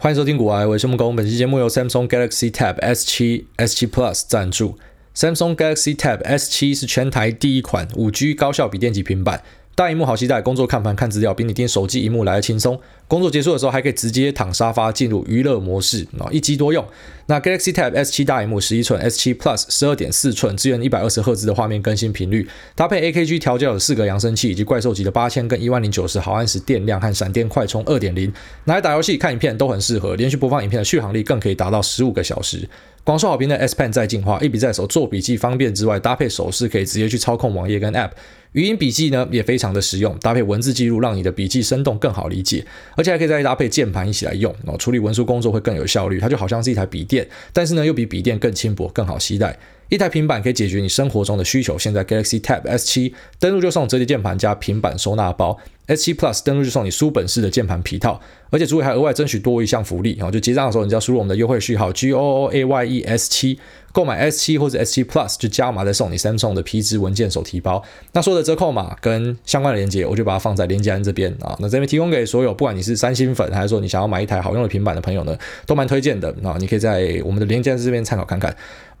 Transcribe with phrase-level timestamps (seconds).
[0.00, 1.16] 欢迎收听古玩，我是木工。
[1.16, 4.78] 本期节目由 Samsung Galaxy Tab S7、S7 Plus 赞助。
[5.12, 9.42] Samsung Galaxy Tab S7 是全台第一款 5G 高效笔电级平板。
[9.74, 12.80] 大荧幕好期待，工作看盘看资料比你盯手机荧幕来得轻松。
[13.08, 16.86] 工作结束的时候还可以直接躺沙发进入娱乐模式，啊，一机多用。
[17.26, 28.32] 那 Galaxy Tab S7 大萤幕十一寸，S7 Plus 十二点四寸，支援一百二十赫兹的画面更新频率，搭配 AKG 调教的四个扬声器以及怪兽级的八千跟一万零九十毫安时电量和闪电快充二点零，
[28.64, 30.14] 拿来打游戏、看影片都很适合。
[30.16, 32.68] 连续播放影片的续航力更可以达到十五个小时。
[33.04, 38.10] 广受好评的 S Pen 再进化，一笔在手做笔记方便之外，搭配手势可以直接去操控网页跟 App。
[38.52, 42.66] 语音笔记呢也非常的实用，搭配文字记录，让你的笔记生动更好理解，
[42.98, 46.18] 而且还可以再搭配键盘一起来用，哦，处理文书工作会更有效率。
[46.18, 49.56] 它就好像是一台笔电，但是呢又比笔电更轻薄、更好携带。
[49.88, 51.78] 一台平板可以解决你生活中的需求。
[51.78, 55.56] 现在 Galaxy Tab S7 登录就送折叠键盘加平板收纳包
[55.88, 58.20] ，S7 Plus 登录就送你书本式的键盘皮套，
[58.50, 63.58] 而且主委还额外争取多一项福利，然后就结账的时候你只要输入我们的优惠序号 G O O A Y E S 七。
[63.90, 67.82] 购买 S7 或者 S7 Plus 就加码再送你 Samsung 的皮质文件手提包。
[68.12, 71.56] 那所有的折扣码跟相关的链接，我就把它放在链接栏这边啊。
[71.58, 76.54] 那这边提供给所有不管你是三星粉还是说你想要买一台好用的平板的朋友呢，都蛮推荐的啊。
[76.60, 78.54] 你可以在我们的链接栏这边参考看看。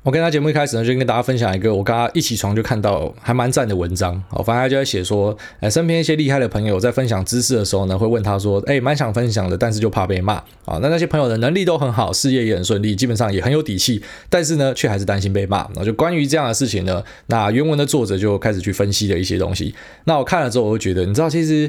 [0.04, 4.14] 我跟他节目一开始呢，就跟大家分享一个我刚刚一起床就看到还蛮赞的文章。
[4.30, 10.34] 哦，反正他就在写说，哎，身边一些厉害的朋友我在分享知识的时候呢，会问他说，哎，蛮想分享的，但是就怕被骂
[10.64, 10.78] 啊。
[10.80, 15.68] 那那些朋友的能力都很好，事业也很顺利，基本上也很有底气，但是呢，却还是担心被骂。
[15.74, 19.74] 那就关于这样的事情呢，那原文的作者就开始去分析了一些东西。
[20.04, 21.68] 那我看了之后，我就觉得，你知道，其实。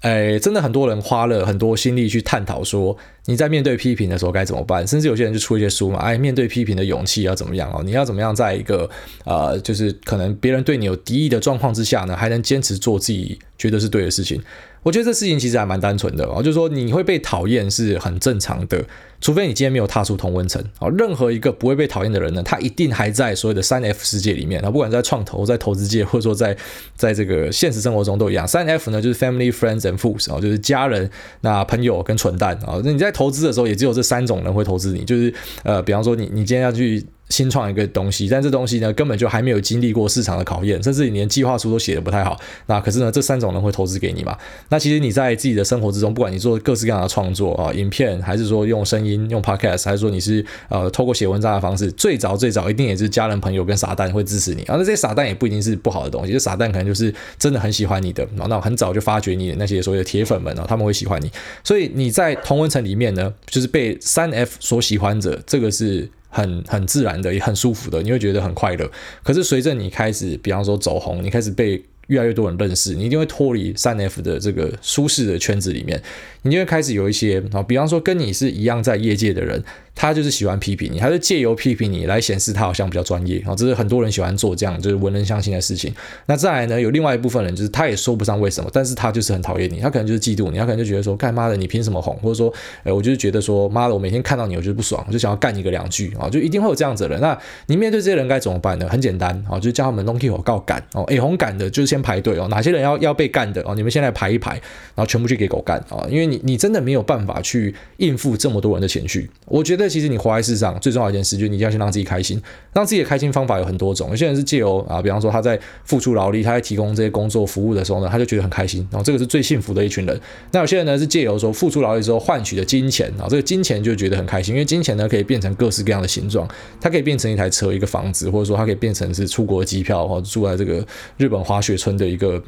[0.00, 4.86] 哎，真的很多人花了很多心力去探讨说，你在面对批评的时候该怎么办？
[4.86, 7.82] 甚至有些人就出一些书嘛，哎，面对批评的勇气要怎么样哦？
[7.84, 8.88] 你要怎么样在一个
[9.24, 14.40] 呃，就是可能别人对你有敌意的状况之下呢，还能坚持做自己觉得是对的事情？
[14.82, 18.84] 我觉得这事情其实还蛮单纯的哦，就是说你会被讨厌是很正常的。
[19.20, 26.56] 除非你今天没有踏出同温层啊，任何一个不会被讨厌的人呢，他一定还在所谓的三 F 世界里面啊，不管在创投、在投资界，或者说在
[26.96, 28.48] 在这个现实生活中都一样。
[28.48, 31.10] 三 F 呢，就是 Family、Friends and Fools 啊，就是家人、
[31.42, 32.80] 那朋友跟蠢蛋啊。
[32.82, 35.34] 那你在投资的时候，也只有这三种人会投资你，就是
[35.64, 37.04] 呃，比方说你你今天要去。
[37.30, 42.38] 新创一个东西，但这东西呢，根本就还没有经历过市场的考验，甚至你连计划书都写得不太好。
[42.66, 44.36] 那可是呢，这三种人会投资给你嘛？
[44.68, 54.62] 那其实你在自己的生活之中，不管你做各式各样的创作啊，影片，还是说用声音、用 Podcast，还是说你是呃透过写文章的方式，最早最早一定也是家人、朋友跟傻蛋会支持你。
[54.62, 61.30] 啊，那这些傻蛋也不一定是不好的东西，这傻蛋可能就是真的很喜欢你的，那很早就发掘你的那些所谓的铁粉们啊，他们会喜欢你。
[61.62, 66.08] 所以你在同温层里面呢，就是被三 F 所喜欢者，这个是。
[66.30, 68.90] 很很自然的，也很舒服的，你会觉得很快乐。
[69.22, 76.02] 可是随着你开始，比方说走红，你开始被越来越多人认识，你一定会脱离三 F 的这个舒适的圈子里面，
[76.42, 79.62] 你就会开始有一些啊，比方说跟你是一样在业界的人。
[79.94, 85.94] 他就是喜欢批评你，他是借由批评你来显示他好像比较专业啊，这是很多人喜欢做这样就是文人相轻的事情。
[86.26, 92.16] 那再来呢，有另外一部分人，就是他也说不上为什么，但是他就是很讨厌你，他可能就是嫉妒你，他可能就觉得说，干妈的你凭什么红？
[92.22, 92.52] 或者说，
[92.84, 97.20] 哎，我就是觉得说，妈的，我每天看到你，我就是不爽，我就想要干你个两句啊，就一定会有这样子的人。
[97.20, 98.88] 那你面对这些人该怎么办呢？
[98.88, 109.28] 很简单啊，就叫他们弄起火告干哦， 哎，红干的就是先排队哦，哪些人要要被干的哦，你们先来排一排，然后全部去给狗干啊，因为你你真的没有办法去应付这么多人的情绪。
[109.46, 110.78] 我觉得其实你活在世上。
[110.80, 112.40] 最重要一件事就是你一定要先让自己开心，
[112.72, 114.10] 让自己的开心方法有很多种。
[114.10, 120.20] 有些人是借由啊，比方说他在付出劳力，他在提供这些工作服务的时候呢，他就觉得很开心，然后这个是最幸福的一群人。
[120.52, 126.48] 那有些人呢是借由说付出劳力之后换取的金钱啊，这个金钱就觉得很开心，因为金钱呢可以变成各式各样的形状，
[126.80, 130.86] 它可以变成一台车、一个房子，或者说它可以变成是出国机票，或者住在这个
[131.16, 132.42] 日本滑雪村的一个。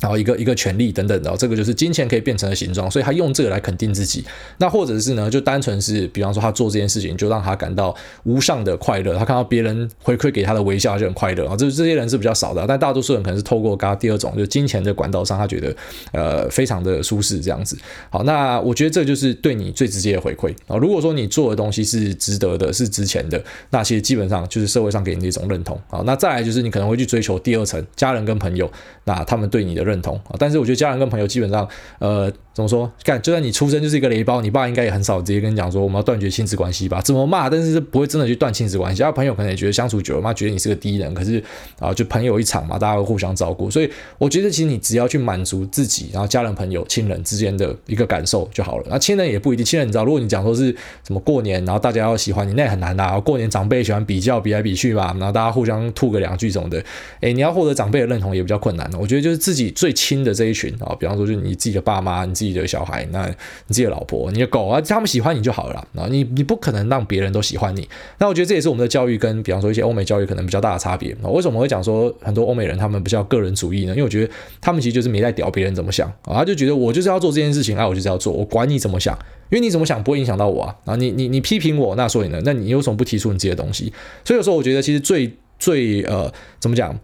[0.00, 4.24] 然后一个一个权利等等的，这个就是金钱可以变成的形状，所以他用这个来肯定自己。
[4.58, 9.18] 那或者是呢，就单纯是，比方说他做这件事情，就让他感到无上的快乐。
[9.18, 11.56] 他看到别人回馈给他的微笑，就很快乐啊。
[11.56, 15.74] 这这些人是比较少的，但大多数人可能是透过刚刚第二种，就是金钱的管道上，他觉得
[16.12, 17.76] 呃非常的舒适这样子。
[18.08, 20.76] 好，那我觉得这就是对你最直接的回馈啊。
[20.76, 26.02] 如果说你做的东西是值得的，是值钱的，那其实基本上就是社会上给你的一种认同啊。
[26.06, 28.70] 那再来就是你可能会去追求第二层，家人跟朋友，
[29.02, 29.87] 那他们对你的。
[29.88, 31.68] 认同啊，但是我觉得家人跟朋友基本上，
[31.98, 32.90] 呃，怎么说？
[33.02, 37.00] 干，就算你出生就是一个雷包，你爸应该也很少直接跟你讲说我们要断绝亲子关系吧？
[37.00, 37.48] 怎么骂？
[37.48, 39.00] 但是不会真的去断亲子关系。
[39.02, 41.12] 然后朋友可能也觉得相处久了，妈觉得你是个低人。
[41.14, 41.42] 可是
[41.78, 43.70] 啊，就朋友一场嘛，大家会互相照顾。
[43.70, 48.84] 所以我觉得其实你只要去满足自己，然后家人、朋友、亲人之间的一个感受就好了。
[48.90, 50.74] 那亲人也不一定，亲人你知道，如果你讲说是
[51.06, 53.20] 什么过年，然后大家要喜欢你，那也很难呐、啊。
[53.20, 56.82] 过年长辈喜欢比较比来比去嘛，然后大家互相吐个两句什么的，
[57.20, 58.90] 诶，你要获得长辈的认同也比较困难。
[58.98, 59.68] 我觉得就是自己。
[59.78, 63.34] 最亲的这一群啊，比方说就你自己的爸妈、你自己的小孩、那你
[63.68, 66.08] 自己的老婆、你的狗啊，他们喜欢你就好了啊。
[66.10, 67.88] 你你不可能让别人都喜欢你。
[68.18, 71.30] 那我觉得这也是我们的教育跟比方说一些欧美教育可能比较大的差别啊。
[71.30, 73.92] 为什么会讲说很多欧美人他们比较个人主义呢？
[73.92, 79.16] 因为我觉得他们其实就是没在屌别人怎么想啊，他就觉得我就是要做这件事情，啊，我就是要做，我管你怎么想，
[79.50, 80.74] 因为你怎么想不会影响到我啊。
[80.86, 83.92] 啊，你你你批评我，那所以呢，那你有什么不提出你自己的东西？
[84.24, 86.98] 所以有时候我觉得其实最最呃怎么讲？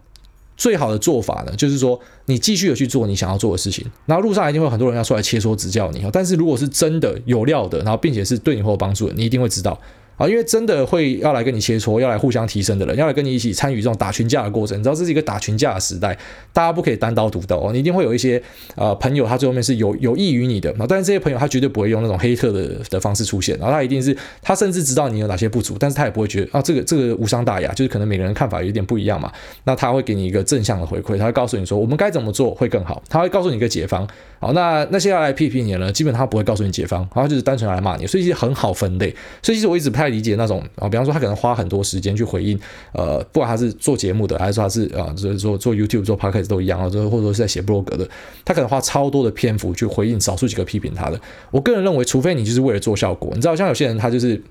[0.57, 6.05] 最好的做法呢，就是说你继续的去做你想要做的事情，然后路上一定会有很多人要出来切磋指教你。
[6.13, 9.79] 但是如果是真的有料的，然后并且是对你会有帮助的，你一定会知道。
[10.17, 14.77] 啊，因为真的会要来跟你切磋，要来互相提升的人，要来跟你一起参与这种打群架的过程。
[14.77, 16.17] 你知道这是一个打群架的时代，
[16.53, 17.71] 大家不可以单刀独斗哦。
[17.73, 18.41] 你一定会有一些
[18.75, 20.73] 呃朋友，他最后面是有有益于你的。
[20.87, 23.57] 但是这些朋友他绝对不会用那种黑客的的方式出现。
[23.57, 29.31] 然后他一定是他甚至知道你有哪些不足，但是他也不会觉得啊这个这个无伤大雅，就是可能每个人看法有点不一样嘛。
[29.65, 33.03] 那他会给你一个正向的回馈，他会告诉你说我们该怎么做会更好。
[33.09, 34.07] 他会告诉你一个解方。
[34.39, 38.05] 好，那那些要来批评你的呢，基本上他不会告诉你解方，然后就是单纯来骂你。
[38.05, 39.13] 所以其实很好分类。
[39.41, 40.87] 所以其实我一直不太太理解那种啊。
[40.87, 42.59] 比方说，他可能花很多时间去回应，
[42.93, 48.07] 呃，不管他是做节目的，还是说他是啊，就是说做 YouTube、做 Podcast 都一样啊，就或者说是在写 blog 的，
[48.43, 51.19] 他可能花超多的篇幅去回应少数几个批评他的。
[51.51, 54.41] 我个人认为，除非你就是为了做效果，你知道，像有些人他就是。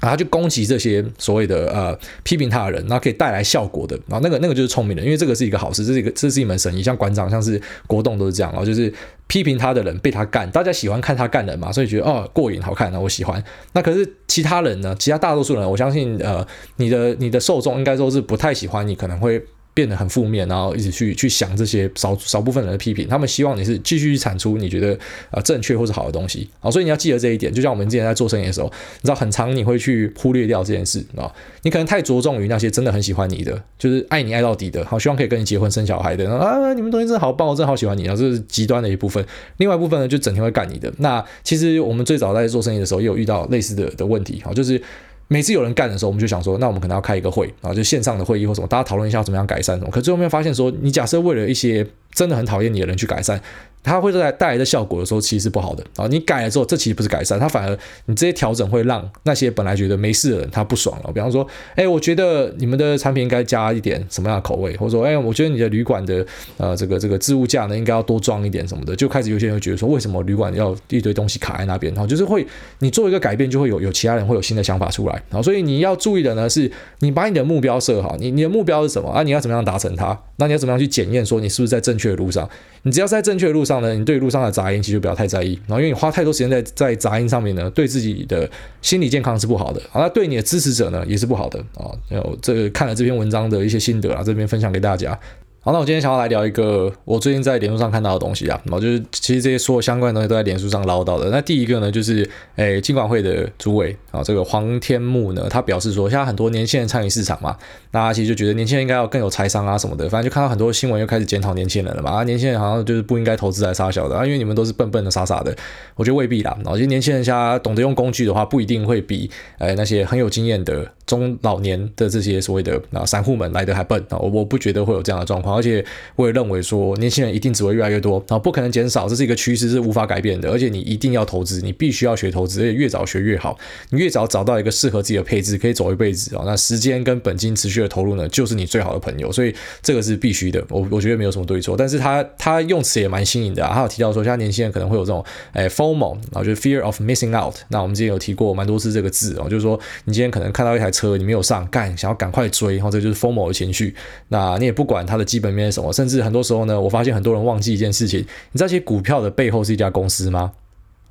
[0.00, 8.92] 然后就攻击这些所谓的呃批评他的人，然后可以带来效果的，然后那个那个就是聪明人，因为这个是一个好事，这是一个这是一门生意，像馆长像是国栋都是这样，然后就是
[9.26, 13.42] 批评他的人被他干，大家喜欢看他干的嘛，所以觉得哦过瘾好看，那我喜欢。
[13.72, 14.94] 那可是其他人呢？
[14.98, 16.46] 其他大多数人，我相信呃
[16.76, 19.42] 你的你的受众应该说是不太喜欢你，可能会。
[19.74, 24.96] 变得很负面，然后一直去去想这些少少部分人的批评，他们希望你是继续去产出你觉得
[25.32, 27.52] 呃正确或是好的东西，好，所以你要记得这一点。
[27.52, 31.28] 就像我们之前在做生意的时候，你知道很长你会去忽略掉这件事啊，
[31.62, 39.24] 你可能太着重于那些真的很喜欢你的，就是爱你爱到底的，好，希望可以跟你结婚生小孩的啊，你们东西真的好棒，我真的好喜欢你啊，这是极端的一部分。
[39.56, 40.92] 另外一部分呢，就整天会干你的。
[40.98, 44.80] 那其实我们最早在做生意的时候，也有遇到类似的的问题，好，就是。
[45.28, 49.90] 每次有人干的时候，我们就想说，那我们可能要开一个会啊，就线上的会议或什么，大家讨论一下怎么样改善什么。
[49.90, 53.40] 可最后面发现说，你假设为了一些真的很讨厌你的人去改善。
[53.84, 56.08] 它会带带来的效果的时候，其实是不好的啊！
[56.08, 61.12] 你改了之后，这其实不是改善，它反而你这些调整会让那些本来觉得没事的人他不爽了。
[61.12, 61.46] 比方说，
[61.76, 66.26] 哎，我觉得你们的产品应该加一点什么样的口味，或者说，哎，我觉得你的旅馆的
[66.56, 71.92] 呃这个这个置物架呢应该要多装一点什么的，就开始有些人会觉得说，为什么旅馆要一堆东西卡在那边？
[71.92, 72.46] 然后就是会
[72.78, 75.14] 你做一个改变，就会有有其他人会有新的想法出来。
[75.28, 76.70] 然后所以你要注意的呢，是
[77.00, 79.22] 你把你的目标设好，你你的目标是什么啊？
[79.22, 80.18] 你要怎么样达成它？
[80.36, 82.48] 那你要怎么样去检验说你是不是在正确的路上？
[82.82, 85.58] 你只要在正确的路上呢，你对路上的杂音其实不要太在意。
[85.66, 88.48] 然后因为你花太多时间在在杂音上面呢，对自己的
[88.82, 91.90] 心理健康是不好的，啊，那对你的支持者呢也是不好的啊。
[92.10, 95.18] 有这看了这篇文章的一些心得啊，这边分享给大家。
[95.64, 101.30] 好，那我今天想要来聊一个我最近在脸书上看到的东西啊，然后就是其实这些所有相关的东西都在脸书上捞到的。
[101.30, 107.56] 那第一个呢，就是诶，金管会的主委啊，这个黄天牧呢，他表示说，现在很多年轻人参与市场嘛，
[107.92, 115.56] 那其实就觉得年轻人应该要更有财商啊什么的，反正就看到很多新闻又开始检讨年轻人了嘛，啊，年轻人好像就是不应该投资来杀小的啊，因为你们都是笨笨的傻傻的，
[115.94, 116.54] 我觉得未必啦。
[116.58, 120.92] 然后其实年轻人现在懂得用工具的话，不一定会比诶那些很有经验的。
[121.06, 125.84] 中老年的这些所谓的啊散户们来的还笨啊，我我不觉得会有这样的状况，而且
[126.16, 130.50] 我也认为说年轻人一定只会越来越多啊，不可能减少，这是一个趋势，是无法改变的。
[130.50, 133.58] 而且你一定要投资，你必须要学投资，而且越早学越好。
[133.90, 139.30] 你越早找到一个适合自己的配置，可以走一辈子啊，那时间跟本金持续的投入呢，就是你最好的朋友。
[139.30, 141.76] 所以这个是必须的，我我觉得没有什么对错。
[141.76, 147.56] 但是他他用词也蛮新颖的啊，他有提到说，现在年轻人可能会有这种诶 FOMO 啊，就是 Fear of Missing Out。
[147.68, 151.66] 那我们之前有提过蛮多次这个字啊，就是说你今天可能看到一台车，你没有上。
[151.68, 153.94] 干想要赶快追，然后这就是疯魔的情绪。
[154.28, 158.20] 那你也不管它的基本面是什么，甚至很多时候呢，我发现很多人忘记一件事情：
[158.52, 160.52] 你知道，其实股票的背后是一家公司吗？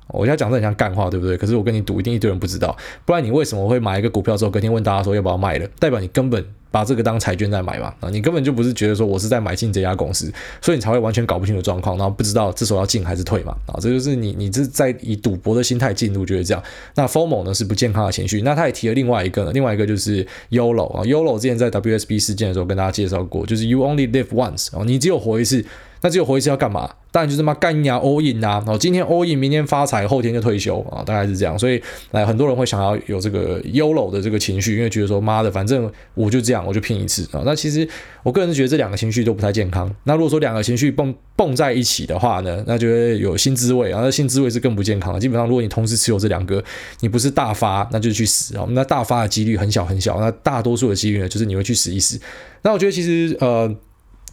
[0.08, 1.36] 我现在讲的很像干话，对不对？
[1.36, 2.76] 可是我跟你赌，一定一堆人不知道。
[3.04, 5.68] 不然你为什么会买一个股票之后，隔天问大家说要不要卖了？
[5.78, 6.44] 代表你根本。
[6.74, 7.94] 把这个当彩券在买嘛？
[8.00, 10.28] 啊，你根本就不是觉得说我是在买进这家公司，
[10.60, 13.54] 所以你才会完全搞不清楚状况，然后不知道这时候要进还是退嘛？
[13.66, 16.60] 啊，这就是你你这在以赌博的心态进入，就是这样。
[16.96, 18.42] 那 Formo 呢是不健康的情绪。
[18.42, 25.64] 那他也提了另外一个呢，另外一个就是 YOLO 啊，YOLO 之前在 WSB 事件的时候跟大家介绍过，就是 You only live once 啊，你只有活一次。
[26.04, 26.88] 那只有活一次要干嘛？
[27.10, 28.58] 当然就是嘛干呀，all in、啊。
[28.58, 31.58] 然后今天 all in，明天发财，后天就退休啊，大概是这样。
[31.58, 31.80] 所以，
[32.10, 37.40] 来很多人会想要有这个 YOLO 的这个情绪，因为觉得说妈的，反正我就这样，我就拼一次啊。
[37.46, 37.88] 那其实
[38.22, 39.90] 我个人是觉得这两个情绪都不太健康。
[40.02, 44.02] 那如果说两个情绪蹦蹦在一起的话呢，那就会有新滋味啊。
[44.02, 45.18] 那新滋味是更不健康的。
[45.18, 46.62] 基本上，如果你同时持有这两个，
[47.00, 48.66] 你不是大发，那就去死啊。
[48.72, 52.20] 那大发的几率很小很小，那大多数的几率呢，就是你会去死一死。
[52.60, 53.74] 那我觉得其实呃。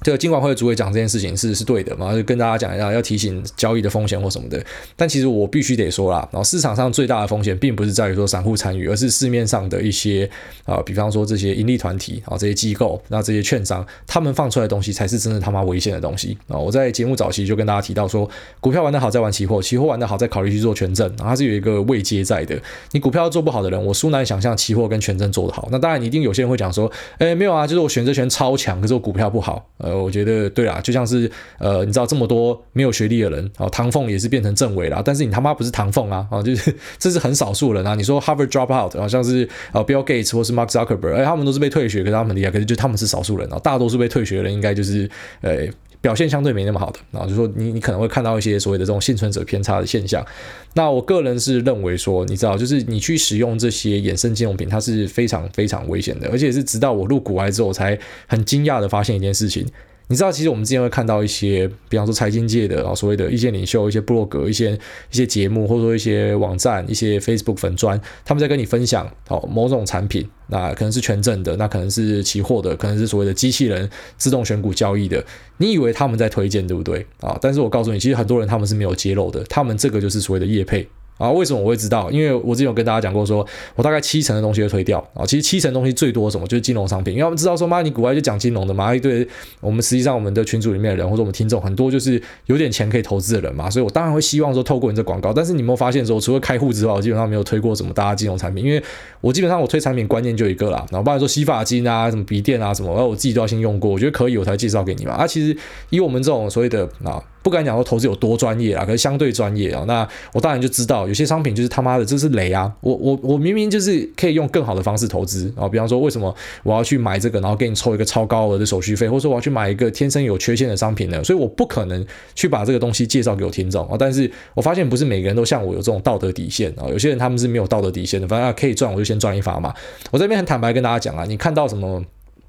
[0.04, 2.14] 这个金管会的主委讲这件事情是是对的嘛？
[2.16, 4.60] 就跟大家讲一下，要提醒交易的风险或什么的。
[4.96, 10.30] 但其实我必须得说啦，然后市场上最大的风险并不是在于说散户参与，而是市面上的一些
[10.66, 16.58] 啊、比方说这些盈利团体啊，这些机构，那这些券商，他们放出来的东西才是真的他妈危险的东西啊！
[16.58, 18.28] 我在节目早期就跟大家提到说，
[18.60, 22.60] 股票玩得好再玩期货，期货玩得好再考虑去做权证，它是有一个位阶在的。
[22.92, 25.68] 你股票做不好的人，我殊难想象期货跟权证做得好。
[25.72, 29.64] 那当然，你一定有些人会讲说，哎，没有啊，就是我选择权超强，可是我股票不好。
[29.78, 30.80] 呃，我觉得对啦。
[30.82, 37.96] 就像是呃，你知道这么多没有学历的人啊，唐凤也是变成政委啦，但是你他妈不是唐凤啊啊，就是 这是很少数人啊。
[37.96, 45.10] 你说 Harvard drop out，好像是呃 Bill Gates 或是 Mark Zuckerberg，哎，他们都是被退学，可是他们厉害，可是就他们是少数人啊，大多数被退学的人应该就是
[45.42, 45.68] 呃
[46.02, 50.26] 表现相对没那么好的然后，就说你你可能会看到一些所谓的这种幸存者偏差的现象。
[50.74, 59.66] 那我个人是认为说，你知道，就是你去使用这些衍生金融品，它是非常非常危险的，而且是直到我入股来之后，才很惊讶的发现一件事情。
[60.12, 64.74] 你知道，其实我们之前会看到一些，比方说财经界的啊，所谓的意见领袖、一些部落格、一些
[65.10, 75.24] 一些节目，或者说一些网站、一些 Facebook 粉专，他们在跟你分享哦某种产品，那可能是权证的，那可能是期货的，可能是所谓的机器人自动选股交易的。
[75.56, 77.38] 你以为他们在推荐，对不对啊？
[77.42, 80.86] 但是我告诉你，其实很多人他们是没有揭露的，他们这个就是所谓的业配。
[81.22, 82.10] 啊，为什么我会知道？
[82.10, 85.24] 因为我之前有跟大家讲过说，我大概七成的东西会推掉啊。
[85.26, 88.96] 其实七成东西最多什么，就是金融商品，因为我们知道说，妈，你股外就讲金融的嘛。
[88.96, 89.28] 一堆
[89.60, 95.32] 我们实际上我们的群组里面的人，或者我们听众很多就是有点钱可以投资的人嘛，所以我当然会希望说透过你这广告。
[95.32, 98.82] 但是你有没有发现说，除了开户之外，我基本上没有推过什么大家金融产品，因为
[99.22, 105.14] 我基本上我推产品观念就一个啦，然后包括说洗发精啊、什么鼻垫啊什么，我自己都要先用过，我觉得可以我才介绍给你嘛。
[105.14, 105.56] 啊，其实
[105.92, 107.22] 以我们这种所谓的啊。
[107.44, 109.84] 不敢讲说投资有多专业啊，可是相对专业啊。
[109.88, 112.72] 那我当然就知道，有些商品就是他妈的这是雷啊！
[112.82, 116.34] 我我我明明就是可以用更好的方式投资啊，比方说为什么
[116.64, 121.24] 我要去买这个，然后给你抽一个超高额的手续费，或者说我要去买一个天生有缺陷的商品呢？
[121.24, 122.06] 所以我不可能
[122.36, 123.96] 去把这个东西介绍给我听众啊。
[123.98, 129.74] 但是我发现不是每个人都像我有这种道德底线啊，有些人他们是没有道德底线的，反正可以赚我就先赚一发嘛。
[130.12, 132.04] 我这边很坦白跟大家讲啊，你看到什么？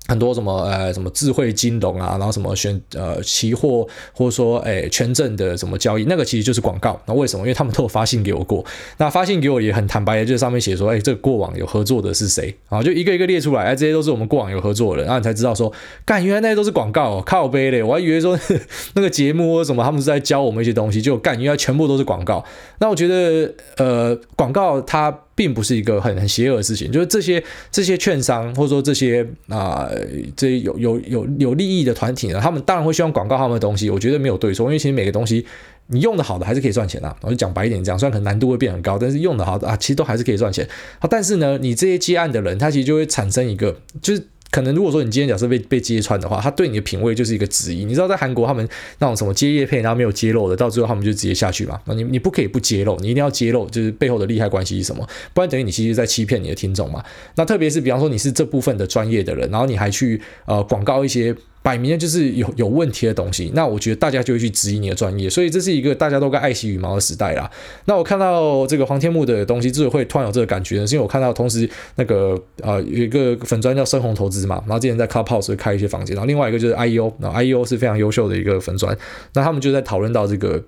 [0.09, 7.00] 很多什么呃什么智慧金融啊，然后什么选呃期货或者说诶权证的什么交易，那个其实就是广告。
[7.06, 7.42] 那为什么？
[7.42, 8.64] 因为他们都有发信给我过，
[8.99, 12.82] 那发信给我也很坦白的，就是上面写说，哎，这个过往有合作的是谁啊？
[12.82, 15.73] 就一个一个列出来，哎，这些都是我们过往有合作的人，然后你才知道说，
[16.04, 18.38] 干，原来那些都是广告哦，靠背嘞，我还以为说
[18.94, 22.44] 那个节目或什么他们是在教我们一些东西，就干，原来全部都是广告。
[22.80, 25.16] 那我觉得呃广告它。
[25.34, 29.88] 并不是一个很很邪恶的事情，就是这些这些券商或者说这些啊、
[30.36, 33.88] 这有有有有利益的团体呢，他们当然会希望广告他们的东西。
[33.90, 35.44] 我觉得没有对错，因为其实每个东西
[35.86, 40.68] 你用的好的还是可以赚钱的、我就讲白一点讲，虽然可能难度会变很高，但是用的好的啊，其实都还是可以赚钱。
[40.98, 44.22] 好，但是呢，你这些接案的人，他其实就会产生一个就是。
[44.52, 47.85] 可能如果说你今天假设被被揭穿的话，他对你的品味就是一个质疑。
[47.85, 48.68] 你知道在韩国他们
[49.00, 51.80] 那种什么接叶配然后没有揭露的，到最后他们就直接下去嘛。
[51.87, 55.04] 那你你不可以不揭露，你一定要揭露，就是背后的利害关系是什么，
[55.35, 57.02] 不然等于你其实在欺骗你的听众嘛。
[57.35, 61.35] 那特别是比方说你是这部分的专业的人，然后你还去呃广告一些。
[61.62, 67.50] 摆明了就是有有问题的东西，那我觉得大家就会去质疑你的专业，所以这是一个大家都该爱惜羽毛的时代啦。
[67.85, 78.97] 那我看到这个黄天木的东西，之所以会突然有这个感觉呢，是因为我看到同时那个啊有一个粉砖叫深红投资嘛，然后之前在 Clubhouse 开一些房间，然后另外一个就是 IEO，然后 IEO 是非常优秀的一个粉砖，
[79.35, 80.62] 那他们就在讨论到这个。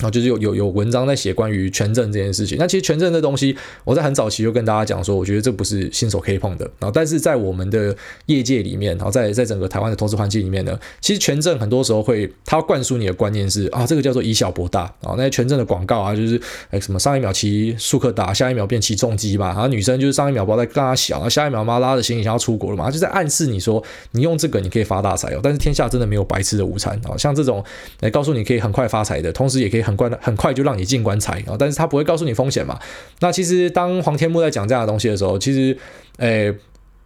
[0.00, 2.58] 然后就是有有有文章在写关于权证这件事情。
[2.58, 6.64] 那其实权证这东西，我在很早期就跟大家讲说，我觉得这不是新手可以碰的。
[6.80, 7.96] 然后，但是在我们的
[8.26, 15.14] 业界里面，然后在在整个台湾的投资环境里面呢，其实权证很多时候会，它灌输你的观念是啊，这个叫做以小博大啊。
[15.16, 19.48] 那些权证的广告啊，就是哎什么上一秒骑速克达，下一秒变骑重机嘛。
[19.48, 25.40] 然后女生就是上一秒包在跟她小，然后下一秒妈拉着行李箱要出国了嘛，就在暗示你说，你用这个你可以发大财哦。
[25.42, 27.16] 但是天下真的没有白吃的午餐啊。
[27.16, 27.64] 像这种
[28.00, 31.54] 来告诉你可以很快发财的，同时也可以很快很快就让你进棺材啊！
[31.56, 32.78] 但是他不会告诉你风险嘛。
[33.20, 35.76] 那其实当黄天木在讲这样的东西的时候，其实，
[36.16, 36.52] 诶、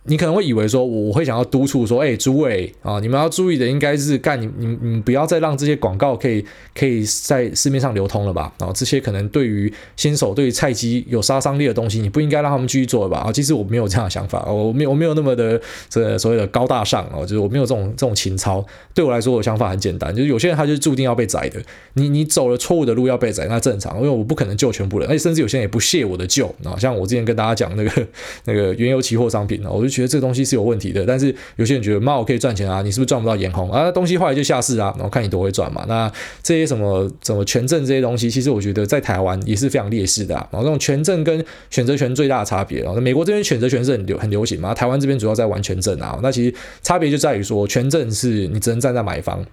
[0.09, 6.43] 你可能会以为说，我会想要督促说，哎，诸位啊，你们要注意的应该是干你你你不要再让这些广告可以
[6.75, 8.51] 可以在市面上流通了吧？
[8.59, 13.19] 然后这些可能对于新手、对于菜鸡有杀伤力的东西，你不应该让他们继续做了吧？
[13.19, 15.61] 啊，其实我没有这样的想法，我没有我没有那么的
[15.91, 18.65] 这所谓的高大上哦，就是我没有这种这种情操。
[18.95, 21.61] 对我来说，我想法很简单，就是有些人他就注定要被宰的。
[21.93, 26.75] 你你走了错误的路要被宰，那正常，因为我不可能救全部人，而且甚至有些人也不屑我的救啊。
[26.79, 28.07] 像我之前跟大家讲那个
[28.47, 29.98] 那个原油期货商品啊，我就。
[29.99, 31.05] 觉得这个东西是有问题的。
[31.05, 33.91] 但是有些人觉得猫可以赚钱啊，你是不是赚不到眼红啊？
[33.91, 35.85] 东西坏了就下市啊，然后看你多会赚嘛。
[35.89, 40.49] 那这些什么什么权证这些东西，其实我觉得在台湾也是非常劣势的啊。
[40.53, 46.19] 然后这种权证跟选择权最大的差别，然后美国这边选择权是很流很流行嘛，台湾这边主要在玩权证啊。
[46.23, 49.45] 那其实差别就在于说，权证是你只能站在买方。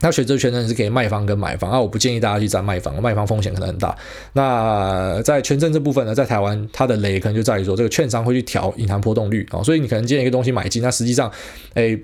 [0.00, 3.96] 那选择权呢是给卖方跟买方啊，我不建议大家去站卖方，卖方风险可能很大。
[4.32, 11.30] 那在权证这部分呢，在台湾它的雷可能就在于说，这个券商会去调隐含波动率啊，所以你可能今天一个东西买进，那实际上，
[11.74, 11.98] 哎。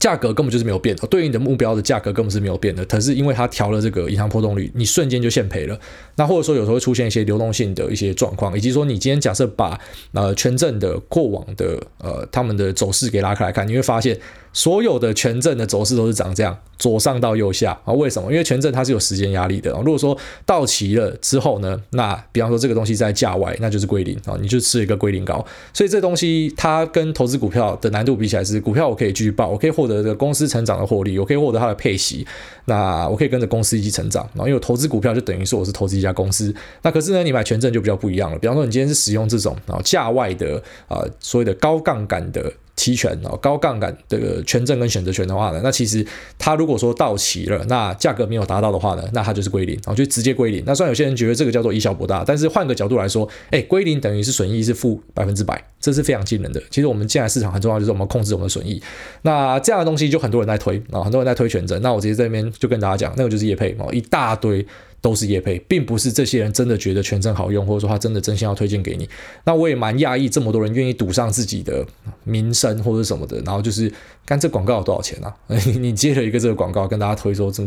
[0.00, 2.84] 价格根本就是没有变的，对应的目标的价格根本是没有变的。
[2.86, 5.78] 可是因为它调了这个隐含波动率，你瞬间就现赔了。
[6.16, 9.78] 那或者说有时候会出现一些流动性的一些状况，以及说你今天假设把
[10.12, 14.18] 呃权证的过往的呃他们的走势给拉开来看，你会发现
[14.54, 17.92] 所有的权证的走势都是长这样，左上到右下啊。
[17.92, 18.30] 为什么？
[18.30, 19.70] 因为权证它是有时间压力的。
[19.72, 25.44] 如果说到期了之后呢，那比方说这个东西在价外，那就是归零啊，你就吃一个归零高。
[25.72, 30.04] 所以这东西它跟投资股票的难度比起来，是股票我可以继续报，我可以获得。
[30.04, 32.26] 这个公司成长的获利，我可以获得它的配息，
[32.66, 34.22] 那我可以跟着公司一起成长。
[34.34, 36.54] 然后，因为投资股票就等于说我是投资一家公司。
[36.82, 38.38] 那可是呢，你买权证就比较不一样了。
[38.38, 42.52] 比方说，你今天是使用这种啊价外的啊所谓的高杠杆的。
[42.76, 46.04] 期权哦，高杠杆这个权证跟选择权的话呢，那其实
[46.38, 50.62] 它如果说到期了，那价格没有达到的话呢，那它就是归零，然后就直接归零。
[50.66, 56.60] 那虽然有些人觉得这个叫做以小博大，但是换个角度来说，哎，归零等于是损益是负百分之百，这是非常惊人的。
[56.70, 58.82] 其实我们现在市场很重要，就是我们控制我们的损益。
[59.22, 61.80] 那这样的东西就很多人在推啊，很多人在推权证。
[61.80, 64.66] 那我直接在这边就跟大家讲，那个就是业配哦，一大堆。
[65.04, 69.06] 都是业配，并不是这些人真的觉得权证好用，或者说他真的真心要推荐给你。
[69.44, 71.84] 那我也蛮讶异，这么多人愿意赌上自己的
[72.24, 73.92] 名声或者什么的，然后就是
[74.24, 75.36] 干这广告有多少钱啊？
[75.78, 77.62] 你接了一个这个广告，跟大家推说这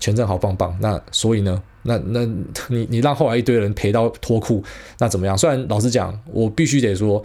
[0.00, 0.76] 权证好棒棒。
[0.80, 2.26] 那所以呢，那那
[2.66, 4.60] 你你让后来一堆人赔到脱裤，
[4.98, 5.38] 那怎么样？
[5.38, 7.24] 虽然老实讲，我必须得说。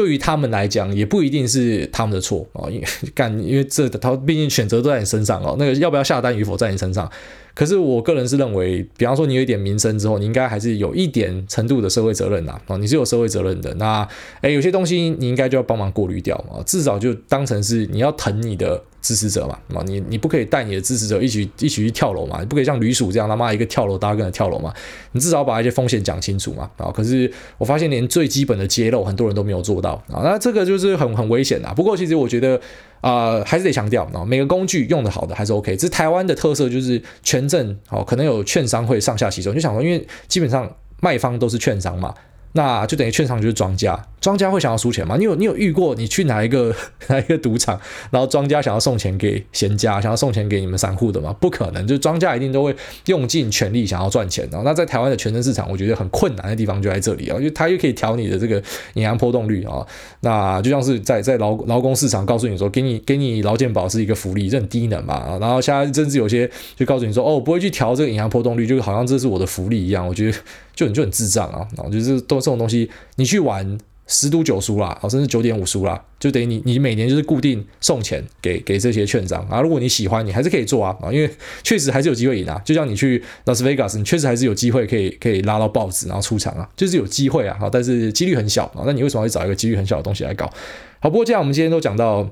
[0.00, 5.56] 对于他们来讲，也不一定是他们的错啊，因为干，因为这他毕竟选择都在你身上哦。
[5.58, 7.06] 那个要不要下单与否在你身上。
[7.52, 13.74] 可是我个人是认为，比方说你有一点名声之后，你应该还是有一点程度的社会责任呐啊， 你是有社会责任的。
[13.74, 14.08] 那
[14.40, 18.82] 诶，有些东西你应该就要帮忙过滤掉啊，至少就当成是你要疼你的。
[19.00, 24.72] 支持者嘛，啊，你你不可以带你的支持者一起一起去跳楼嘛，你不可以像吕鼠这样他妈一个跳楼，大家跟着跳楼嘛，
[25.12, 31.72] 你至少把一些风险讲清楚嘛，啊，可是我发现连最基本的揭露很多人都没有做到啊，那这个就是很很危险的。
[31.74, 32.60] 不过其实我觉得
[33.00, 35.74] 啊、还是得强调啊，每个工具用的好的还是 OK。
[35.74, 40.70] 这台湾的特色，就是权证哦，可能有券商会上下其手，就想说，因为基本上
[41.00, 42.14] 卖方都是券商嘛。
[42.52, 45.16] 那就等于券商就是庄家，庄家会想要输钱吗？
[45.16, 46.74] 你有你有遇过你去哪一个
[47.06, 51.32] 哪一个赌场，然后庄家想要送钱给闲家，想要送钱给你们散户的吗？
[51.40, 52.74] 不可能，就庄家一定都会
[53.06, 54.60] 用尽全力想要赚钱的。
[54.64, 58.60] 那在台湾的权证市场，我觉得很困难的地方就在这里啊，因为它又可以调你的这个
[58.94, 59.86] 隐含波动率啊。
[60.22, 65.38] 那就像是在在劳劳工市场告诉你说，给你给你劳健保是一个福利，这很低能嘛。
[65.40, 70.04] 然后现在甚至有些就告诉你说，哦，我不会去调这个隐含波动率，就好像这是我的福利一样。
[70.04, 70.36] 我觉得。
[70.72, 79.60] 就很就很智障啊，然后就是都这种东西，你去玩十赌九输啦，甚至九点五输啦，就等于你你每年就是固定送钱给给这些券商啊。
[79.60, 81.30] 如果你喜欢，你还是可以做啊啊，因为
[81.62, 82.60] 确实还是有机会赢啊。
[82.64, 88.82] 就像你去拉斯维加斯，你确实还是有机会可以可以拉到报纸然后出场啊，就是有机会啊，但是几率很小啊。
[88.84, 90.50] 那你为什么会找一个几率很小的东西来搞？
[90.98, 92.28] 好，不过既然我们今天都讲到。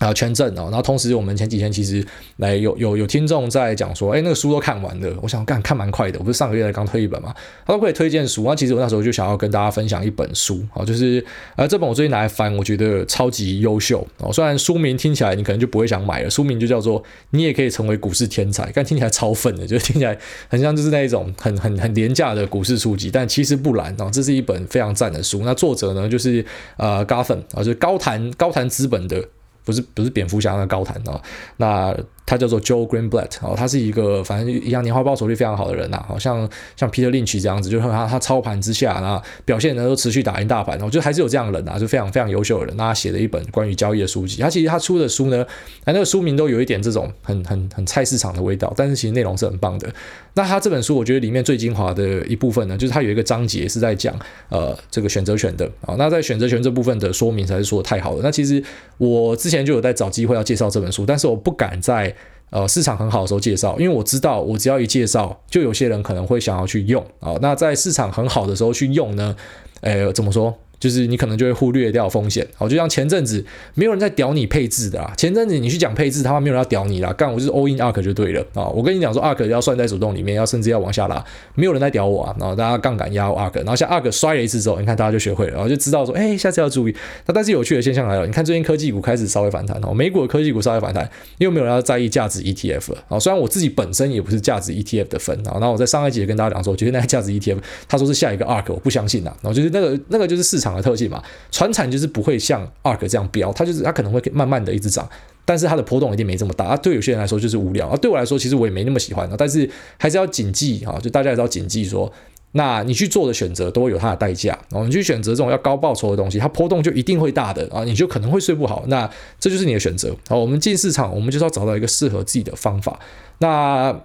[0.00, 2.02] 啊，权证哦，然后同时我们前几天其实
[2.38, 7.34] 来有有有听众在讲说，哎，那个书都看完了，我想干看蛮快的，我不是上个月才刚推一本嘛，
[7.66, 11.22] 他都可以推荐书，那其实我那时候就想要跟大家分享一本书，啊，就是
[11.54, 20.16] 呃这本我最近拿来翻，我觉得超级优秀哦，虽然书名听起来你可能就不会想买了，书名就叫做你也可以成为股市天才，但听起来超粪的，就听起来
[20.48, 26.42] 很像就是那一种很很很廉价的股市书籍，但其实不然哦，这是一本非常赞的书，那作者呢就是
[26.78, 29.22] 呃 Gotham 啊，就是高谈高谈资本的。
[29.64, 31.20] 不是不是蝙蝠侠那高谈哦，
[31.56, 31.96] 那。
[32.30, 42.76] 他叫做 Joe Greenblatt 哦，他是一个反正一样年化报酬率非常好的人呐，好像像 Peter Lynch 这样子，就是他他操盘之下，然后表现呢都持续打赢大盘，我觉得还是有这样的人啊，就非常非常优秀的人。
[42.76, 45.44] 那他写了一本关于交易的书籍，他其实他出的书呢，
[45.86, 49.92] 那个书名都有一点这种很很很菜市场的味道，但是其实内容是很棒的。
[50.34, 54.16] 那他这本书我觉得里面最精华的一部分呢，就是他有一个章节是在讲
[54.50, 58.20] 呃这个选择权的啊，那在选择权这部分的说明才是说的太好了。
[58.22, 58.62] 那其实
[58.98, 62.14] 我之前就有在找机会要介绍这本书，但是我不敢在。
[62.50, 67.34] 呃，市场很好的时候介绍，因为我知道我只要一介绍，就有些人可能会想要去用啊。
[67.40, 69.34] 那在市场很好的时候去用呢，
[69.80, 70.54] 呃，怎么说？
[70.80, 72.44] 就是你可能就会忽略掉风险。
[72.56, 78.66] 好，就像前阵子没有人在屌你配置的啦，前阵子你去讲配置，他们没有人要屌你啦，干我就是 all in ARK 就对了啊。
[78.66, 82.34] 我跟你讲说 ARK 要算在主动里面，要甚至要往下拉，没有人在屌我啊。
[82.40, 86.96] 然后大家杠杆压 ARK，然后像 ARK 摔了一次之后，你看大家就学会了，然后就知道说，哎，下次要注意。
[87.26, 93.18] 那但是有趣的现象来了，你看最近科技股开始稍微反弹哦，美股的科技股稍微反弹，因为没有人要在意价值 ETF 了啊。
[93.18, 99.30] 虽然我自己本身也不是价值 ETF 的粉啊，然后我在上一集也跟大家讲说，我觉得那个价值 ETF，他说是下一个 ARK，我不相信呐。
[99.42, 105.08] 然后就是那个那个就是市场的特性嘛，传产就是不会像 ARK 这样飙，它就是它可能会慢慢的一直涨，
[105.44, 106.64] 但是它的波动一定没这么大。
[106.64, 112.12] 啊，对有些人来说就是无聊啊，对我来说其实我也没那么喜欢的，但是还是要谨记啊，就大家还是要谨记说，
[112.52, 114.58] 那你去做的选择都会有它的代价。
[114.70, 118.84] 然后你去选择这种要高报酬的东西，它波动就一定会大的啊，你就可能会睡不好。
[118.88, 120.14] 那这就是你的选择。
[120.28, 122.98] 好，我们进市场，我们就是要找到一个适合自己的方法。
[123.38, 124.00] 那。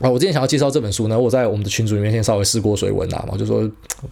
[0.00, 3.66] 啊，我之前想要介绍这本书呢，我在我们的群组里面先稍微试过水温啦，我就说不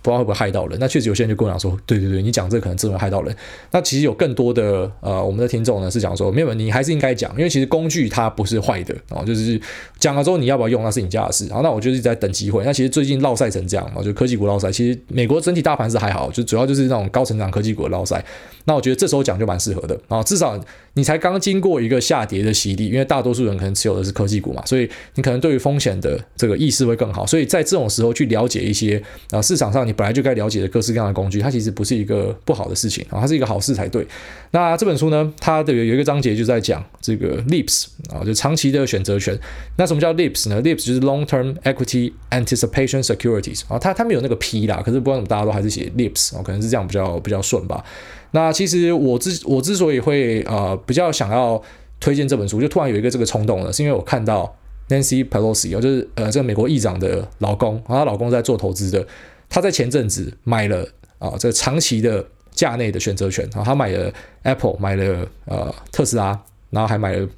[0.05, 0.79] 知道会不会害到人。
[0.79, 3.35] 那确实有些人就跟我讲说，对对对，你讲这可能真的害到人。
[3.73, 9.61] 那其实有更多的呃，我们的听众呢是讲说，没有，你还是应该讲，因为其实工具它不是坏的啊，就是
[9.99, 11.53] 讲了之后你要不要用那是你家的事。
[11.53, 12.63] 好，那我就是在等机会。
[12.65, 18.25] 那其实最近落赛成这样啊，就科技股落赛，其实美国整体大盘是还好，就主要就是那种高成长科技股的落赛。
[18.65, 20.59] 那我觉得这时候讲就蛮适合的啊，至少
[20.95, 27.27] 你才刚经过一个下跌的洗礼，因为大多数人可能持有的是科技股嘛，所以你可能对于风险的这个意识会更好。
[27.27, 34.07] 所以在这种时候去了解一些啊市场上你本来就该了解的各式各样的工具，它其实不是一个不好的事情啊，它是一个好事才对。
[34.51, 39.39] 那这本书呢，它的有一个章节就在讲这个 LEAPS 啊，就长期的选择权。
[39.79, 47.83] 那什么叫 LEAPS 呢？LEAPS 就是 Long Term Equity Anticipation Securities 啊，它它没有那个 P 啦，可是不管怎么大家都还是写 LEAPS 啊，可能是这样比较比较顺吧。
[48.33, 51.63] 那其实我之我之所以会呃比较想要
[52.01, 54.53] 推荐这本书，就突然有一个这个冲动了，是因为我看到
[54.89, 59.07] Nancy Pelosi，就是呃这个美国议长的老公，然后她老公在做投资的，
[59.49, 60.87] 他在前阵子买了
[61.19, 66.37] 啊、这个长期的价内的选择权，然后他买了 Apple，买了呃特斯拉，
[66.71, 67.29] 然后还买了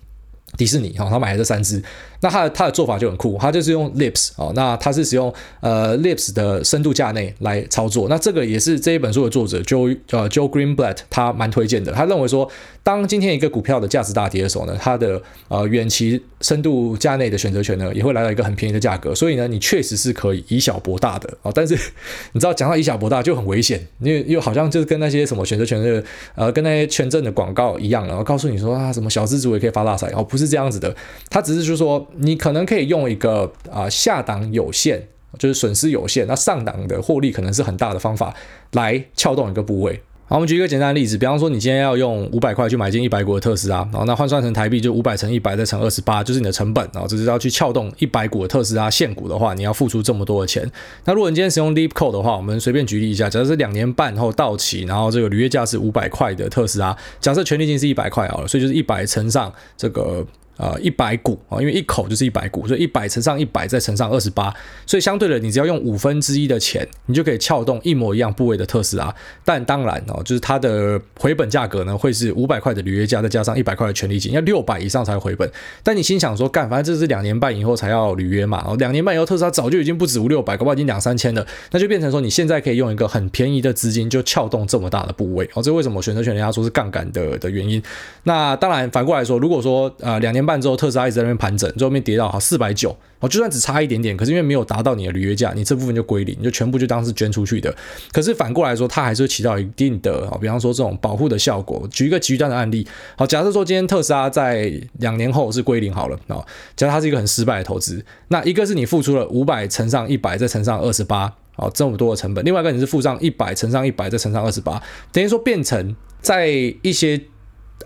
[0.56, 1.82] 迪士尼，哈，他买了这三只。
[2.20, 12.50] 那他的他的做法就很酷，他就是用 Lips 哦，那他是使用呃 Lips 的深度架内来操作，那这个也是这一本书的作者 Joe 呃 Joe Greenblatt 他蛮推荐的，他认为说，
[12.84, 21.74] 当今天一个股票的价值大跌的时候呢，它的呃远期深度价内的选择权呢也会来到一个很便宜的价格，所以呢你确实是可以以小博大的哦，但是
[22.32, 30.94] 你知道讲到以小博大就很危险，因为又好像就是跟那些什么选择权的呃跟那些权证的广告一样，然后告诉你说啊什么小资主也可以发大财哦，不是这样子的，
[31.30, 32.06] 它只是就是说。
[32.16, 35.02] 你可能可以用一个啊下档有限，
[35.38, 38.34] 就是损失有限，那上档的获利可能是很大的方法
[38.72, 40.00] 来撬动一个部位。
[40.26, 46.88] 好，我们举一个简单的例子，比方说你今天要用五百块去买进一百股的特斯拉，然后那换算成台币就五百乘一百再乘二十八，就是你的成本。
[46.94, 50.66] 然后这是要去撬动一百股的特斯拉现股的话，你要付出这么多的钱。
[51.04, 60.26] 那如果你今天使用 Leap Code 的话，我们随便举例一下，假设是两年半后到期，然后这个履约价是五百块的特斯拉，假设权利金是一百块好了，所以就是一百乘上这个。
[60.56, 64.54] 呃，一百股啊，因为一口就是一百股，所以一百乘上一百再乘上二十八，
[64.86, 69.12] 所以相对的，你只要用五分之一的钱，你就可以撬动一模一样部位的特斯拉。
[69.44, 75.50] 但当然哦，就是它的回本价格呢，会是五百块的履约价，再加上一百块的权利金，要六百以上才回本。
[75.82, 85.48] 但你心想说，干，反正这是两年半以后才要履约嘛，哦，两年半以后特斯拉早就已经不止五六百，搞不好已经两三千了，那就变成说你现在可以用一个很便宜的资金就撬动这么大的部位。
[85.54, 87.82] 哦，这为什么选择权人家说是杠杆的的原因？
[88.22, 97.74] 那当然反过来说，如果说呃两年半之后特斯拉一直在那边盘整，最后面跌到好四百九，哦，就算只差一点点，可是因为没有达到你的履约价，你这部分就归零，你就全部就当是捐出去的。
[98.12, 101.86] 可是反过来说，它还是会起到一定的，比方说这种保护的效果。
[101.90, 106.44] 举一个极端的案例，好，假设说今天特斯拉在两年后是归零好了，啊，
[106.76, 116.48] 假设它是一个很失败的投资，那一个是你付出了五百乘上一百再乘上二十八，哦，这么多的成本；另外一个你是付上一百乘上一百再乘上二十八，等于说变成在
[116.82, 117.20] 一些。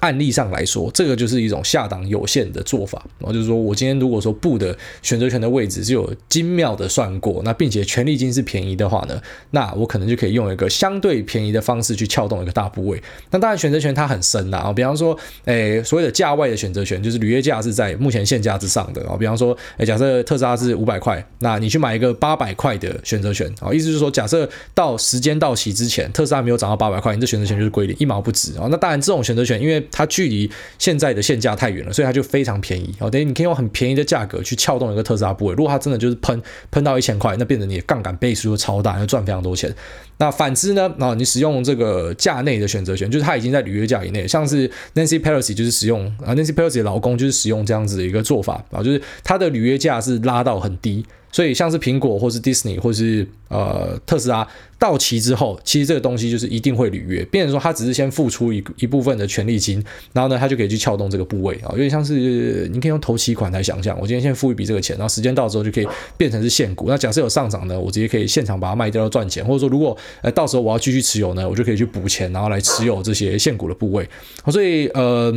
[0.01, 9.21] 案例上来说，这个就是一种下档有限的做法，然后就是说我今天如果说布的选择权的位置是有精妙的算过，那并且权利金是便宜的话呢，
[9.51, 13.03] 那我可能就可以用一个相对便宜的方式去撬动一个大部位。
[13.31, 28.69] 那当然选择权它很深呐，啊，比方说，诶，所谓的价外的选择权，就是履约价是在目前现价之上的啊，比方说，诶，假设特斯拉是五百块，那你去买一个八百块的选择权啊，意思就是说，假设到时间到期之前，特斯拉没有涨到八百块，你这选择权就是归零，一毛不值啊。
[28.71, 33.11] 那当然这种选择权，因为它距离现在的现价太远了，所以它就非常便宜哦。
[33.11, 35.55] 等于你可以用很便宜的价格去撬动一个特斯拉部位。
[35.55, 39.75] 如果它真的就是喷喷到一千块，那变成你的杠杆倍数就超大，要赚非常多钱。
[40.19, 40.93] 那反之呢？
[40.99, 44.27] 啊，你使用这个价内的选择权，就是它已经在履约价以内。
[44.27, 51.05] 像是 Nancy Pelosi 就是使用啊，Nancy Pelosi 的老公就是使用这样子的一个做法啊，就是他的履约价是拉到很低。
[51.31, 66.87] 所以像是苹果或是 Disney 或是呃特斯拉到期之后，其实这个东西就是一定会履约，变成说他只是先付出一一部分的权利金，然后呢他就可以去撬动这个部位啊，有点像是你可以用头期款来想象，我今天先付一笔这个钱，然后时间到之后就可以变成是现股。
[66.89, 74.09] 那假设有上涨呢，我直接可以现场把它卖掉赚钱，或者说如果呃到时候我要继续持有呢，我就可以去补钱，然后来持有这些现股的部位。
[74.51, 75.33] 所以呃。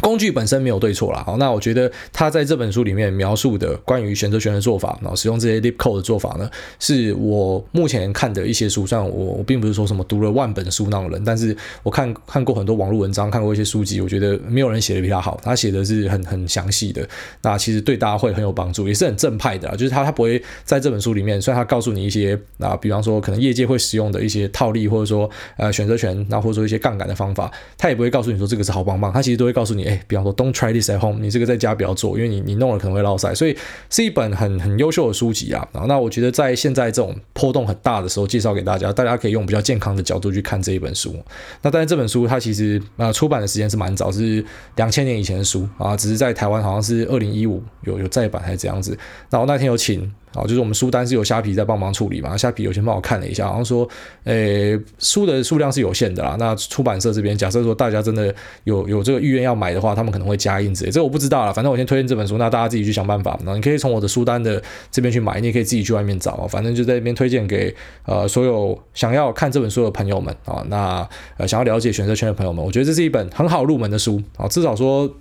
[0.00, 17.06] 工具本身没有对错啦，好，那我觉得他在这本书里面描述的关于选择权的做法，然后使用这些 LEEP code 的做法呢，是我目前看的一些书，虽然我我并不是说什么读了万本书那种人，但是我看看过很多网络文章，看过一些书籍，我觉得没有人写的比他好，他写的是很很详细的，
[17.42, 33.56] 那其实对大家会很有帮助，也是很正派的，就是他他不会在这本书里面，虽然他告诉你一些啊，比方说可能业界会使用的一些套利，或者说呃选择权，那或者说一些杠杆的方法，他也不会告诉你说这个是好棒棒，他其实都会告诉你，哎，比方说 Don't try this at home，你这个在家不要做，因为你你弄了可能会落赛，所以
[33.88, 35.66] 是一本很很优秀的书籍啊。
[35.72, 41.16] 然后那我觉得在现在这种波动很大的时候，介绍给大家，大家可以用比较健康的角度去看这一本书。
[41.62, 44.44] 那当然这本书它其实啊出版的时间是蛮早，是
[44.76, 48.96] 两千年以前的书啊，只是在台湾好像是二零一五有有再版还是怎样子。
[49.28, 50.10] 然后那天有请。
[50.32, 53.88] 好，就是我们书单是有虾皮在帮忙处理嘛，虾皮有先帮我看了一下，好像说，
[54.24, 56.36] 诶、书的数量是有限的啦。
[56.38, 61.52] 那出版社这边，假设说大家真的有有这个意愿要买的话，他们可能会加印子，这个我不知道啦。
[61.52, 63.36] 反正我先推荐这本书，那大家自己去想办法。
[63.44, 64.62] 那你可以从我的书单的
[64.92, 66.46] 这边去买，你也可以自己去外面找。
[66.46, 67.74] 反正就在这边推荐给
[68.06, 70.64] 呃所有想要看这本书的朋友们啊。
[70.68, 74.46] 那呃想要了解选择权的朋友们，我觉得这是一本很好入门的书啊。
[74.46, 75.12] 至少说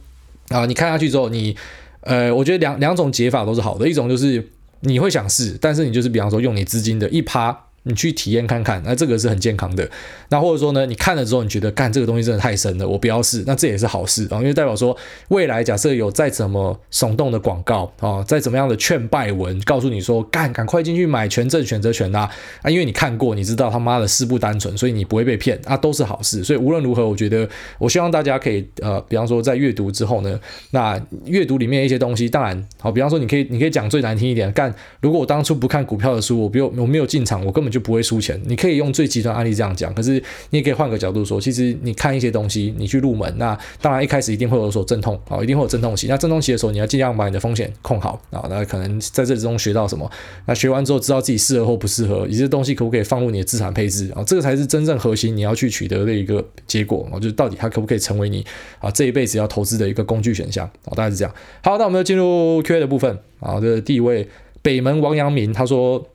[0.50, 1.56] 啊，你看下去之后，你
[2.02, 4.48] 呃，我觉得两两种解法都是好的，一种就是。
[4.82, 7.69] 你会想试，但是你就是比方说用你资金的一趴。
[7.84, 9.89] 你去体验看看，那这个是很健康的。
[10.30, 14.96] 那或者说呢，你看了之后，你觉得干这个东西真的太深了，我不要试，那这也是好事啊，因为代表说
[15.30, 22.30] 未来假设有再怎么耸动的广告啊，再怎么样的劝败文，告诉你说干赶快进去买权证选择权呐
[22.62, 26.44] 啊，因为你看过，你知道他妈的事不单纯，所以你不会被骗啊，都是好事。
[26.44, 30.39] 所以无论如何，我觉得我希望大家可以呃，比方说在阅读之后呢，
[30.72, 37.80] 那阅读里面一些东西，当然好，比方说你可以你可以讲最难听一点，干如果我当初不看股票的书，我不用我没有进场，我根本就。
[37.90, 46.08] 不会输钱，你可以用最极端案例这样讲，可是你也可以换个角度说，其实你看一些东西，你去入门，那当然一开始一定会有所阵痛啊，一定会有阵痛期。
[46.08, 48.46] 那阵痛期的时候，你要尽量把你的风险控好啊。
[48.50, 50.12] 那可能在这之中学到什么，
[50.46, 54.22] 那学完之后知道自己适合或不适合，一些东西可不可以放入你的资产配置啊？
[54.24, 58.46] 这个才是真正核心你要去取得的一个结果啊，就是到底它可不可以成为你
[58.80, 60.92] 啊这一辈子要投资的一个工具选项啊？
[60.96, 61.34] 大概是这样。
[61.64, 63.60] 好，那我们就进入 Q&A 的部分啊。
[63.60, 64.28] 这个第一位
[64.62, 66.06] 北门王阳明他说。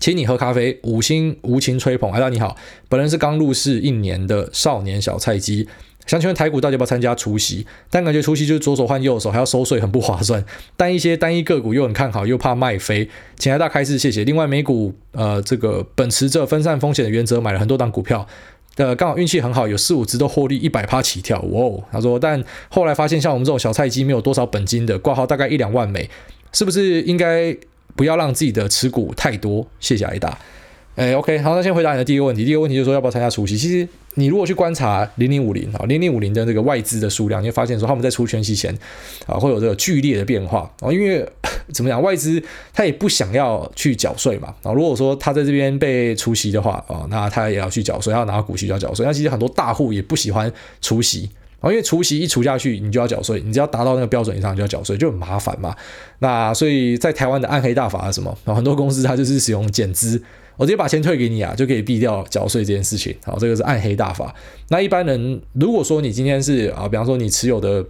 [0.00, 2.10] 请你喝咖啡，五星无情吹捧。
[2.10, 2.56] 哎，大你好，
[2.88, 5.68] 本人是刚入市一年的少年小菜鸡，
[6.06, 7.66] 想请问台股到底要不要参加除夕？
[7.90, 10.42] 但感觉除夕就是左手换右手，还要收税，很不划算。
[10.74, 14.24] 但一些单一个股又很看好，又怕卖飞，请来大开示，谢谢。
[14.24, 18.26] 另外，美股呃，这个秉持着分散风险的原则，买了很多档股票，
[18.76, 21.38] 呃，刚好运气很好，有四五只都获利一百趴起跳。
[21.42, 26.08] 哇哦，他说，但后来发现像我们这种小菜鸡，没有多少本金的，挂号大概一两万美，
[26.52, 27.54] 是不是应该？
[28.00, 30.38] 不要让自己的持股太多，谢谢挨打。
[30.96, 32.46] 哎，OK，好，那先回答你的第一个问题。
[32.46, 33.58] 第一个问题就是说要不要参加除息？
[33.58, 38.74] 其实你如果去观察零零五零啊，零零五零的这个外资的数量，你会发现说他们在除权息前
[39.26, 41.22] 啊会有这个剧烈的变化啊，因为
[41.74, 44.72] 怎么讲，外资他也不想要去缴税嘛啊。
[44.72, 49.04] 如果说他在这边被除息的话啊，那他也要去缴税，要拿股息就要缴税。
[49.04, 51.02] 那其实很多大户也不喜欢除
[51.62, 51.68] 息。
[51.68, 55.74] 因为除息一除下去，你就要缴税，你只要达到那个标准以上，就要缴税，就很麻烦嘛。
[56.20, 58.36] 那所以在台湾的暗黑大法是什么？
[58.44, 60.22] 然后很多公司它就是使用减资，
[60.56, 63.14] 我直接把钱退给你啊，就可以避掉缴税这件事情。
[63.24, 64.34] 好，这个是暗黑大法。
[64.68, 67.84] 那一般人如果说你今天是啊，比方说你持有的。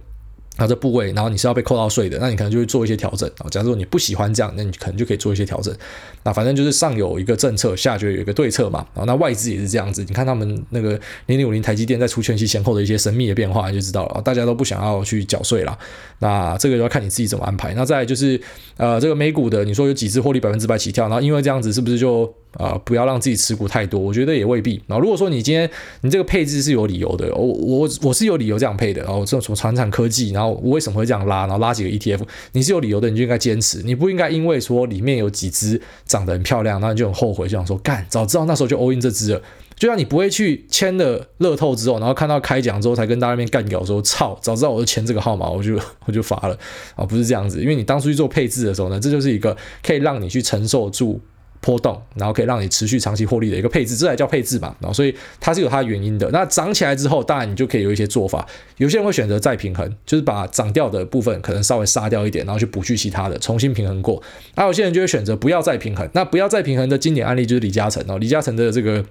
[0.61, 3.49] 它这部位，然后你是要被扣到税的，那你可能就会做一些调整啊。
[3.49, 5.75] 假如说你不喜欢这样，那你可能就可以做一些调整。
[6.21, 8.85] 那反正就是上有一个政策，下就有一个对策嘛。
[8.93, 10.91] 然后那外资也是这样子，你看他们那个
[11.25, 14.21] 零零五零台积电在出权息前后的一些神秘的变化，你就知道了。
[14.21, 15.75] 大家都不想要去缴税了，
[16.19, 17.73] 那这个就要看你自己怎么安排。
[17.73, 18.39] 那再就是
[18.77, 22.31] 呃，这个美股的，你说有几只获利百分之百起跳，然后因为这样子是不是就？
[22.53, 24.81] 啊、不要让自己持股太多，我觉得也未必。
[24.87, 25.69] 然后如果说你今天
[26.01, 29.01] 你这个配置是有理由的，我我我是有理由这样配的。
[29.03, 39.41] 然后这种什么传产科技，然后我为什么会这样拉，然后拉几个 ETF，你是有理由的，你就应该坚持，你不应该因为说里面有几只长得很漂亮，然后你就很后悔，就想说干，早知道那时候就 all in 这只了。
[39.77, 46.55] 就像你不会去签了乐透之后，然后看到开奖之后才跟大家那边干掉说操，早知道我就签这个号码，我就我就发了
[46.95, 51.19] 啊，不是这样子，因为你当初去做配置的时候呢，这就是一个可以让你去承受住。
[51.61, 54.75] 波动，然后可以让你持续长期获利的一个配置，这才叫配置嘛。
[54.79, 56.29] 然后所以它是有它的原因的。
[56.31, 58.45] 那涨起来之后，当然你就可以有一些做法。
[58.77, 64.21] 有些人会选择再平衡，就是把涨掉的部分可能稍微杀掉一点，然后去补去其他的，重新平衡过。
[64.55, 66.09] 那有些人就会选择不要再平衡。
[66.13, 69.05] 那不要再平衡的经典案例就是李嘉诚哦，李嘉诚的这个。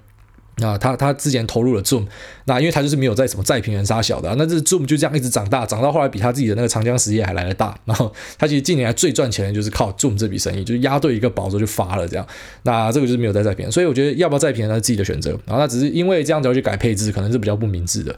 [0.57, 2.05] 啊，他他之前投入了 Zoom，
[2.45, 7.75] 那因为他就是没有在什么再平衡杀小的，那这 Zoom 就这样一直长大，长到后来比他自己的那个长江实业还来得大。
[7.85, 12.27] 然后他其实近年来最赚钱的就是靠 Zoom 这笔生意，就是押对一个宝之后就发了这样。
[12.63, 15.31] 那这个就是没有再再平衡，所以我觉得要不要再平衡，他是自己的选择。
[15.45, 18.15] 然后他只是因为这样子要去改配置，可能是比较不明智的。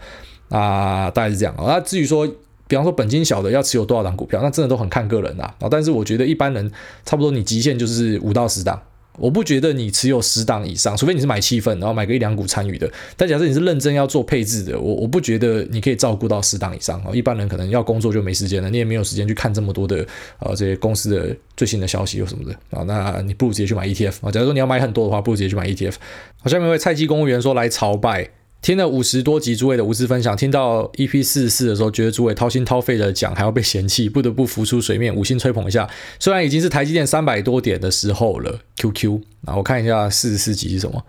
[0.50, 1.63] 啊，大概是这样啊。
[1.67, 2.28] 那至于说，
[2.67, 5.46] 比方说本金小的要持有多少档股票，那真的都很看个人啦。
[5.60, 6.69] 啊，但是我觉得一般人
[7.06, 8.82] 差不多你极限就是五到十档。
[9.17, 12.91] 我不觉得你持有十档以上，除非你是买气氛，然后买个一两股参与的。
[13.15, 17.02] 但假设你是认真要做配置的，我我不觉得你可以照顾到十档以上。
[17.13, 20.06] 一般人可能要工作就没时间了，你也没有时间去看这么多的
[20.39, 22.84] 呃这些公司的最新的消息或什么的啊。
[22.84, 24.32] 那你不如直接去买 ETF 啊。
[24.32, 25.95] 假如说你要买很多的话，不如直接去买 ETF。
[26.41, 28.30] 好，下面一位菜鸡公务员说来朝拜。
[28.63, 35.89] 听了五十多集诸位的无私分享，听到 EP 四十四的时候，觉得诸位掏心掏肺的讲，还要被嫌弃，不得不浮出水面，五星吹捧一下。
[36.17, 39.19] 虽然已经是台积电三百多点的时候了，QQ。
[39.41, 41.04] 那我看一下四十四集是什么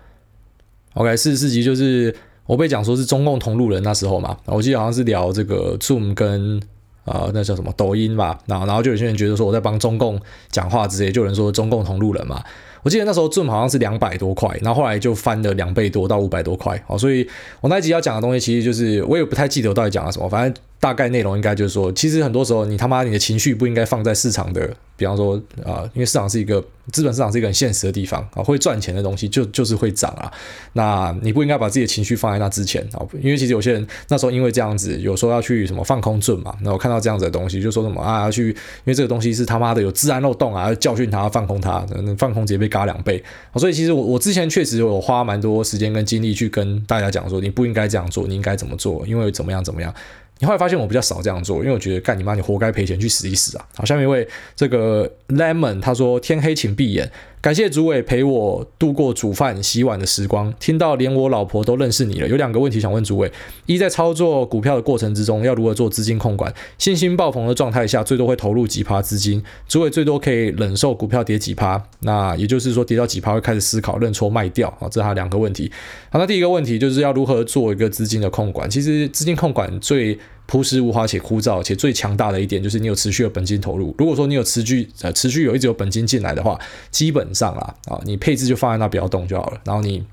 [0.95, 2.13] ？OK，四十四集就是
[2.47, 4.37] 我被讲说是中共同路人那时候嘛。
[4.47, 6.61] 我记得好像是聊这个 Zoom 跟
[7.05, 8.37] 呃那叫什么抖音吧。
[8.47, 12.43] 然后然后就有些人觉得说我在帮中共讲话之类，就有人说中共同路人嘛。
[12.85, 17.29] 我记得那时候挣好像是两百多块，然后后来就翻了两倍多到五百多块，好，所以
[17.61, 20.63] 我那一集要讲的东西其实就是我也不太记得我到底讲了什么，反正。
[20.85, 30.31] 大概内容应该就是说，其实很多时候你他妈你的情绪不应该放在市场的，比方说啊、因为市场是一个资本市场是一个很现实的地方啊，会赚钱的东西就就是会涨啊。
[30.75, 41.83] 那你不应该把自己的情绪放在那之前啊，因为其实有些人那时候因为这样子，有时候要去什么放空赚嘛，然后看到这样子的东西，就说什么啊要去，因为这个东西是他妈的有治安漏洞啊，要教训他要放空他，
[42.19, 43.25] 放空直接被嘎两倍。
[43.57, 49.95] 所以其实我我之前确实有花蛮多时间跟精力去跟大家讲说，你不应该这样做，你应该怎么做，因为怎么样怎么样。
[50.39, 53.67] 你后来发现我比较少这样做，因为我觉得干你妈，你活该赔钱，去死一死啊！
[53.77, 57.11] 好，下面一位这个 Lemon 他说天黑请闭眼。
[57.45, 62.27] 感谢主委陪我度过煮饭洗碗的时光，听到连我老婆都认识你了。
[62.27, 63.31] 有两个问题想问主委：
[63.67, 66.51] 一，在操作股票的过程之中，要如何做资金控管？
[66.79, 69.45] 信心爆棚的状态下，最多会投入几趴资金？
[69.69, 71.85] 主委最多可以忍受股票跌几趴？
[71.99, 74.89] 那也就是说，跌到几趴会开始思考认错卖掉啊？
[74.89, 75.71] 这是他两个问题。
[76.09, 78.71] 好，那第一个问题就是要如何做一个资金的控管？
[78.71, 83.95] 其实资金控管最朴实无华且枯燥且最强大的一点就是你有持续的本金投入。
[83.99, 86.59] 如果说你有持续呃持续有一直有本金进来的话，
[86.91, 89.61] 基本上啦啊，你配置就放在那不要动就好了。
[89.65, 90.05] 然后你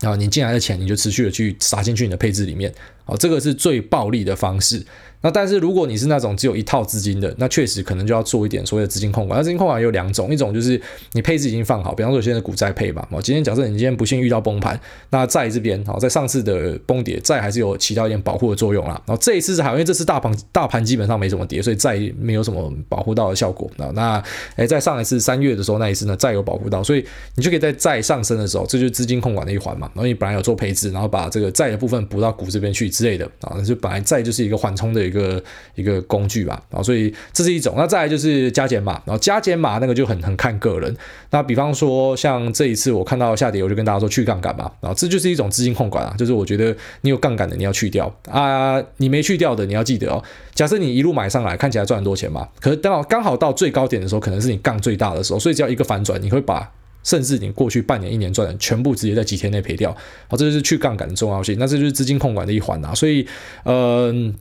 [0.00, 2.72] 啊你进来的钱你就持续的去撒进去你的配置里面，
[3.04, 4.84] 啊，这个是最暴利的方式。
[5.22, 9.38] 那但是如果你是那种只有一套资金的，那确实可能就要做一点所谓的资金控管。
[9.38, 10.80] 那资金控管有两种，一种就是
[11.12, 13.06] 你配置已经放好，比方说现在股债配嘛。
[13.10, 14.78] 我今天假设你今天不幸遇到崩盘，
[15.10, 19.00] 那债这边好，在上次的崩跌，债还是有起到一点保护的作用啦。
[19.06, 23.70] 然后这一次是好因为这次大盘大盘基本上没怎么跌，所以债没有什么保护到的效果。
[23.76, 24.22] 那那
[24.56, 27.04] 诶，在上一次三月的时候那一次呢，债有保护到，所以
[27.36, 29.88] 你就可以在债上升的时候，这就是资金控管的一环嘛。
[29.94, 35.42] 然后你本来有做配置，然后把这个债的部分补到股这边去之类的啊，那就本来债就是一个缓冲的一一个
[35.76, 35.92] 一个。
[36.08, 40.94] 工具吧，然后所以这是一种，那再来就是加减码，然后加减码那个就很很看个人。
[41.30, 50.22] 那比方说像这一次我看到下跌，我就跟大家说去杠杆嘛，然后这就是一种资金控管啊，就是我觉得你有杠杆的你要去掉啊，你没去掉的你要记得哦。
[50.54, 56.68] 假设你一路买上来，看起来赚很多钱嘛，可是等到刚好到最高点的时候，可能是你杠最大的时候，所以只要一个反转，你会把
[57.04, 59.90] 甚至你过去半年一年赚的全部直接在几天内赔掉。
[60.28, 62.94] 好，这就是去杠杆的重要性，那这就是资金控管的一环啊。
[62.94, 63.26] 所以，
[63.64, 64.34] 嗯、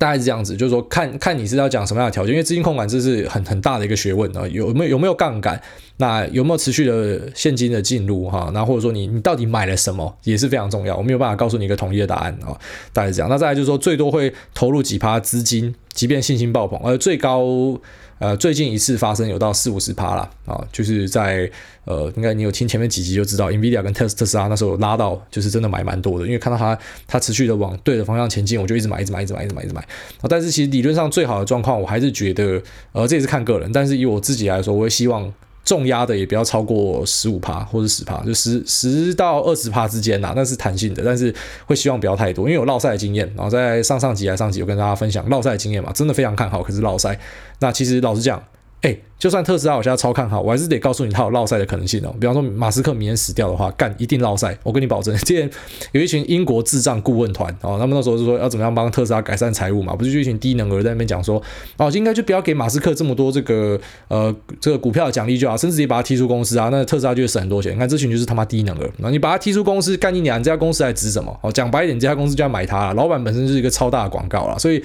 [0.00, 5.60] 大概是这样子，就是说看看你是要讲什么样的条件，因为资金控管这是很很大的一个学问啊，有没有有没有杠杆，
[5.98, 12.56] 那有没有持续的现金的进入哈，那或者说你你到底买了什么也是非常重要，我没有办法告诉你一个统一的答案啊，
[12.94, 13.28] 大概是这样。
[13.28, 17.78] 那再来就是说最多会投入几趴资金，即便信心爆棚，而最高。
[18.20, 21.50] 呃，最近一次发生有到四五十趴啦啊，就是在
[21.86, 29.80] 呃，应该你有听前面几集就知道，NVIDIA 跟特特斯拉那时候拉到，就是真的买蛮多的，因为看到它它持续的往对的方向前进，我就一直买，一直买，一直买，一直买，一直买。
[29.80, 35.32] 啊，但是其实理论上最好的状况，我还是觉得，呃，这也是看个人，但是以我自己来说，我会希望。
[35.64, 41.32] 重压的也不要超过十五趴或者十趴，就十十到二十趴之间呐，那是弹性的，但是
[41.66, 43.30] 会希望不要太多，因为有落赛的经验。
[43.36, 46.62] 然后在上上集还上集，有跟大家分享落赛的经验嘛，真的非常看好。
[46.62, 47.18] 可是落赛，
[47.60, 48.42] 那其实老实讲，
[48.82, 52.14] 哎，就算特斯拉我现在超看好，我还是得告诉你它有落赛的可能性哦。
[52.18, 55.14] 比方说马斯克明天死掉的话，干一定落赛，我跟你保证。
[55.20, 55.50] 之前
[55.92, 61.42] 有一群英国智障顾问团哦，他们那时候就说要怎么样帮特斯拉改善财务嘛，不是就一群低能儿在那边讲说
[61.76, 67.74] 哦，应该就不要给马斯克这么多这个呃这个股票奖励就好，甚至也把他踢出公司啊，那特斯拉就会省很多钱。
[67.74, 71.38] 你看这群就是他妈低能儿，那你把他踢出公司，干你娘，这家公司还值什么？
[71.42, 74.82] 哦，讲白一点，这家公司就要买它了，老板本身就是一个超大的广告了，所以。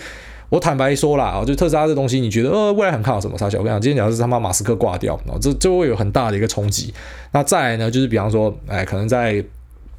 [0.55, 3.37] 我坦白说啦，啊，就特斯拉这东西，你觉得呃未来很看好什么？
[3.37, 3.57] 啥小？
[3.59, 6.93] 我跟你讲，今天讲的是他妈马斯克挂掉，然后这就会有很大的一个冲击。
[7.33, 9.43] 那再来呢，就是比方说，哎，可能在。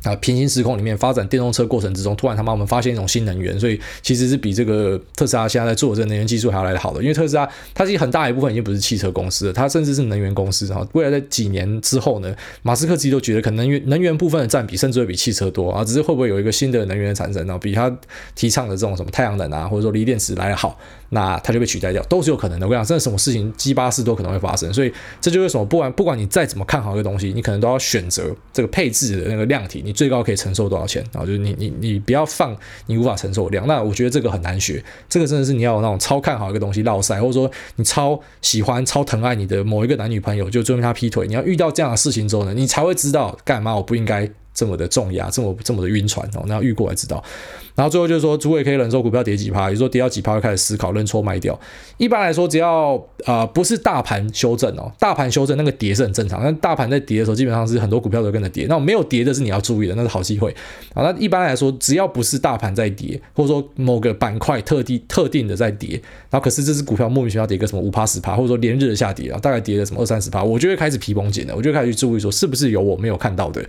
[0.07, 7.03] 啊，平行时空里面发展电动车过程之中，突然他妈我们发现一种新能源，所以其实是比这个特斯拉现在在做的这个能源技术还要来得好的。
[7.03, 10.87] 因为特斯拉它其实很大一部分已经不是汽车公司了，它甚至是能源公司哈。
[10.93, 17.59] 未来在几年之后呢，马斯克自己都觉得可能能源能源部分的占比甚至会比汽车多啊，只是会不会有一个新的能源的产生呢？
[17.59, 17.95] 比他
[18.35, 20.79] 提倡的这种什么太阳能啊，或者说锂电池来得好，
[21.09, 22.67] 那它就被取代掉，都是有可能的。
[22.67, 30.77] 我跟你讲，真的什么事情鸡巴事都可能会发生，所以这就是什么，不管不管你再怎么看好一个东西，你可能都要选择这个配置的那个量体，你最高可以承受多。
[30.77, 31.25] 少钱啊？
[31.25, 32.55] 就是你你你不要放
[32.85, 33.67] 你无法承受的量。
[33.67, 41.27] 那我觉得这个很难学，这个真的是你要有那种超看好一个东西落赛，或者说你超喜欢、超疼爱你的某一个男女朋友，就最后他劈腿。
[41.27, 46.45] 你要遇到这样的事情之后呢，你才会知道干嘛我不应该这么的重压，这么这么的晕船哦。
[46.47, 47.25] 那要遇过来知道。
[47.77, 51.57] 然后最后就是说，主委可以忍受股票跌几趴，也就是说跌到几趴就开始思考认错卖掉。
[51.99, 56.43] 一般来说，只要呃不是大盘修正哦，大盘修正那个跌是很正常。
[56.43, 58.67] 但大盘在跌的时候，基本上是很多股票都跟着跌。
[58.67, 60.51] 那没有跌的是你要注意的，那是好机会
[60.95, 61.03] 啊。
[61.03, 66.01] 那一般来说，只要不是大盘在跌，或者说某个板块特地特定的在跌，
[66.31, 73.63] 然后可是这只股票莫名其妙跌个什么五趴十趴，或者说连日的下跌啊，大概跌了什么二三十趴，我就会开始皮绷紧了，我就开始去注意说是不是有我没有看到的。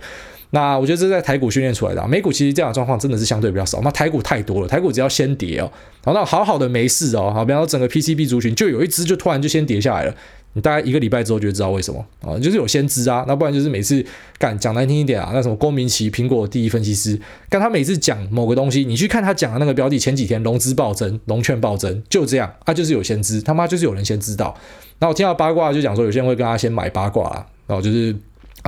[0.50, 3.82] 那我觉得这是在台股训练出来的，啊，美股其实这样的状况真的是相对比较少。
[3.82, 5.68] 那台股太多了，台股只要先跌哦，
[6.04, 10.14] 好那好好的没事哦，好，比方说整个 PCB 族群就有一只就突然就先跌下来了，
[10.52, 14.04] 你大概一个礼拜之后就知道为什么啊，就是有先知啊，那不然就是每次
[14.38, 17.20] 干讲难听一点啊，那什么郭明奇苹果第一分析师，
[17.50, 24.56] 干他每次讲某个东西，你去看他讲的那个标的，前几天融资暴增，融券暴增，就这样，他就是有先知，他妈就是有人先知道。
[25.00, 28.14] 那我听到八卦就讲说，有些人会跟他先买八卦啊，然后就是。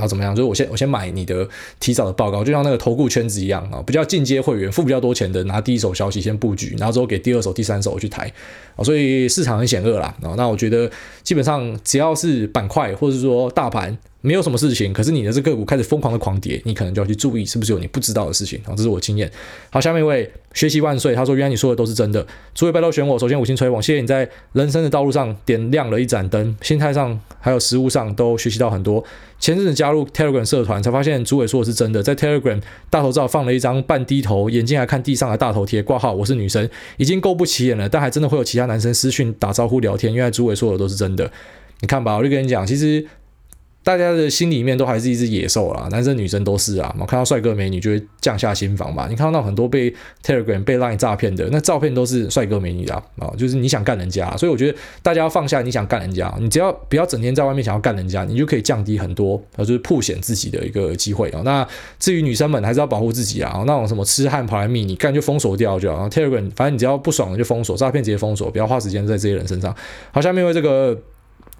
[0.01, 0.35] 然后怎么样？
[0.35, 1.47] 就是我先我先买你的
[1.79, 8.23] 提早的报告，就像那个投顾圈子一样啊，比较进阶会员付比较多钱的，拿第一手消息先布局，然后之后给第二手、第三手去抬
[8.75, 10.33] 啊，所以市场很险恶啦啊。
[10.35, 10.89] 那我觉得
[11.21, 13.95] 基本上只要是板块或者说大盘。
[14.21, 19.29] 没有什么事情，可是你的这个股开始疯狂的狂跌，你可能就要去注意是不是有你不知道的事情好，这是我经验。
[19.71, 29.03] 好，下面一位学习万岁，他说原来你说的都是真的，诸位拜托选我，首先五星吹捧，谢谢你在人生的道路上点亮了一盏灯，心态上还有实物上都学习到很多。
[29.39, 32.61] 前阵子加入 Telegram 社团，才发现诸位说的是真的，在 Telegram
[32.91, 41.31] 大头照放了一张半低头，眼睛还看地上的大头贴，挂号我是女生，已经够不起眼了，但还真的会有其他男生私讯打招呼聊天，原来诸位说的都是真的。
[41.79, 43.03] 你看吧，我就跟你讲，其实。
[43.83, 46.95] 大家的心里面都还是一只野兽啦，男生女生都是啊。
[47.07, 49.07] 看到帅哥美女就会降下心防吧。
[49.09, 49.91] 你看到很多被
[50.23, 54.37] Telegram 被 Line 诈骗的，那照片都是帅哥美女啊，啊，就是你想干人家。
[54.37, 61.41] 所以我觉得大家要放下你想干人家，你只要不要整天在外面想要干人家，你就可以降低很多，啊就是曝险自己的一个机会啊。
[61.43, 61.67] 那
[61.97, 66.07] 至于女生们还是要保护自己啊，那种什么痴汉跑来密你干就封锁掉就好。
[66.07, 69.75] Telegram 反正你只要不爽了就封锁，诈骗直接封锁，不要花时间在这些人身上。
[70.11, 70.95] 好，下面为这个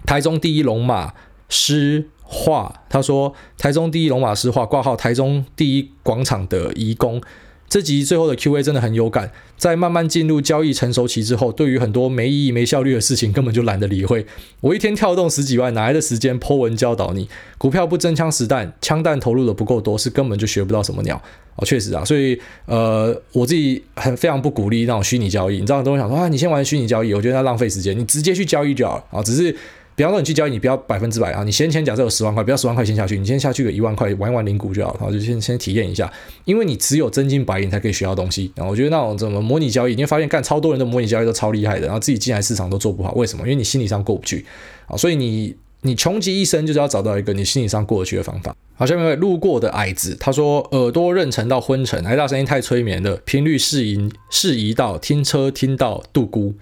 [0.06, 1.12] 台中第一龙马。
[1.54, 7.20] 师画，他说台中第一龙马诗画挂号，台中第一广场的移工。
[7.68, 14.26] 这集最后的 Q&A 真的很有感，在慢慢进入交易成熟期之后，对于很多没意义、没效率的事情，根本就懒得理会。
[14.60, 17.28] 我一天跳动十几万，哪来的时间 Po 文教导你？
[17.56, 21.22] 股票不真枪实弹，枪弹投入的不够多，是根本就学不到什么鸟
[21.56, 21.64] 哦。
[21.64, 25.54] 确实啊，所以呃，我自己很非常不鼓励那种虚拟交易。
[25.54, 29.22] 你知道很多人想说啊，你先玩虚拟交易，我觉得它浪费时间，你直接去交易就好了啊。
[29.22, 29.56] 只是。
[30.02, 36.12] 比方说你去交易，你不要百分之百啊，你先前假设有十万块，不要十万块先下去，你先下去个一万块玩一玩零股就好，然后就先先体验一下，
[36.44, 38.50] 因为你只有真金白银才可以学到东西。
[38.56, 43.44] 然后我觉得那种怎么模拟交易，你会发现干超多人的模拟交易都超厉害的，然后自己进来市场都做不好，为什么？
[43.44, 44.44] 因为你心理上过不去
[44.88, 48.56] 啊，所以你你穷极一生就是要找到一个你心理上过得去的方法。
[48.74, 56.54] 好，下面一位路过的矮子，他说耳朵妊娠到昏沉，癌大声音太催眠了，频率适宜适宜到听车听到度孤。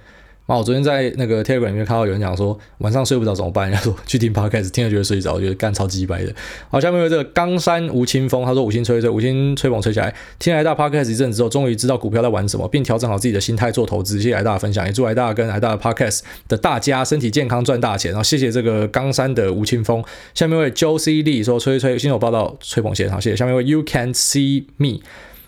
[0.51, 3.67] 啊，我昨天在那个 Telegram 里面看到有人讲说晚上睡不着怎么办？
[3.71, 6.35] 人家说去听 Podcast，听了觉得睡着，我觉得干超鸡掰的。
[6.69, 10.13] 好，下面有这个冈山吴清风，他说五星吹吹，五星吹捧吹起来。
[10.41, 14.21] 听来大 Podcast 一阵子之后，终于知道股票在玩什么，并调整好自己的心态做投资。
[14.21, 18.11] 谢谢来大的分享，也祝来大跟来大的 Podcast 的大家身体健康赚大钱。
[18.11, 20.03] 然后谢谢这个冈山的吴清风。
[20.35, 23.37] 下面为 Joe C Lee 说吹吹新手报道吹捧谢谢，好谢谢。
[23.37, 24.99] 下面为 You Can See Me。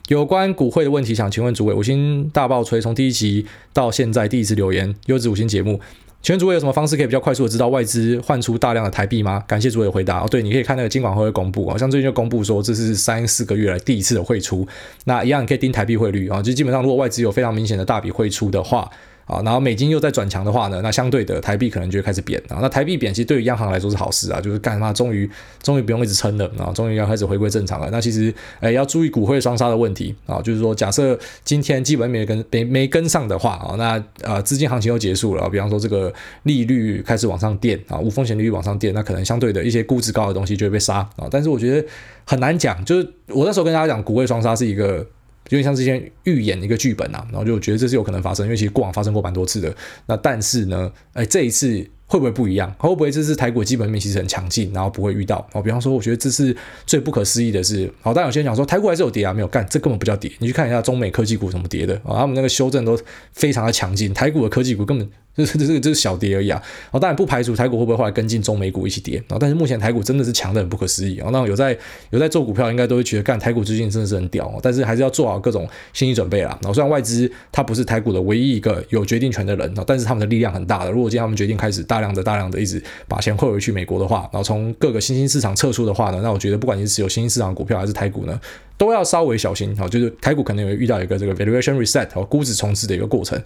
[0.08, 5.80] 有关股汇的问题，想请问主委，五星大爆锤从第一集到现在第一次留言，优质五星节目。
[6.20, 9.42] 请问主委有什么方式可以比较快速的知道外资换出大量的台币吗？
[9.46, 10.20] 感谢主委的回答。
[10.20, 14.66] 哦，对，你可以看那个金管会公布，好像最近就公布说这是三四个月来第一次的汇出。
[15.04, 18.90] 那一样你可以盯台币汇率啊，就基本上如果外资有非常明显的大笔汇出的话。
[19.26, 22.58] 啊，然后美金又在转强的话呢，那相对的台币可能就会开始贬啊。
[22.60, 25.28] 那台币贬其实对于央行来说是好事啊，就是干嘛终于
[25.62, 27.88] 终于不用一直撑了啊，终于要开始回归正常了。
[27.90, 36.12] 那其实诶要注意股汇双杀的问题啊，就是说假设今天基本没跟没没跟上的话啊，那呃资金行情又结束了，比方说这个
[36.42, 41.28] 利率开始往上垫啊，无风险利率往上垫，那可能相对的一些估值高的东西就会被杀啊。
[41.30, 41.88] 但是我觉得
[42.26, 45.06] 很难讲，就是我那时候跟大家讲股汇双杀是一个。
[45.52, 49.74] 有点像之前预演一个剧本啊，然后就觉得这是有可能发生，因为其实过往发生过蛮多次的。
[50.06, 52.70] 那但是呢，哎，这一次会不会不一样？
[52.78, 55.46] 会不会这次台股基本面其实很强劲，然后不会遇到？
[55.52, 56.54] 哦，比方说，我觉得这是
[56.86, 60.30] 最不可思议的是，好，但有些人讲说台股还是有跌啊，没有干，这根本不叫跌。
[60.38, 62.98] 你去看一下中美科技股怎么跌的啊，他们那个修正都
[63.32, 65.08] 非常的强劲，台股的科技股根本。
[65.34, 66.62] 这这这个就是小跌而已啊！
[66.90, 71.30] 哦，当然不排除台股会不会后来跟进中美股一起跌啊，哦，但是目前台股真的是强得很不可思议啊！
[71.32, 71.74] 那有在
[72.10, 76.50] 有在做股票，应该都会觉得，干台股最近真的是很屌，哦，但是还是要做好各种心理准备啦。
[76.60, 80.90] 然后虽然外资它不是台股的唯一一个有决定权的人，但是他们的力量很大的。
[80.90, 88.38] 如果今天他们决定开始大量的大量的一直把钱汇回去美国的话，然后从各个新兴市场撤出的话呢，那我觉得不管你是持有新兴市场股票还是台股呢，
[88.76, 89.88] 都要稍微小心哦。
[89.88, 93.40] 就是台股可能会遇到一个这个 valuation reset 哦，估值重置的一个过程。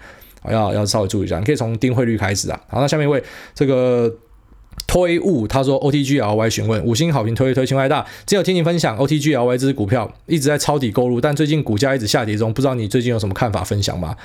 [0.50, 2.60] 要要稍微注意一下，你可以从盯汇率开始啊。
[2.68, 3.22] 好，那下面一位
[3.54, 4.12] 这个
[4.86, 14.16] 推物他说 OTGLY 询问五星好评推一推，亲爱大，只有听你分享 OTGLY 这支股票一直在抄底购入，但最近股价一直下跌中，不知道你最近有什么看法分享吗？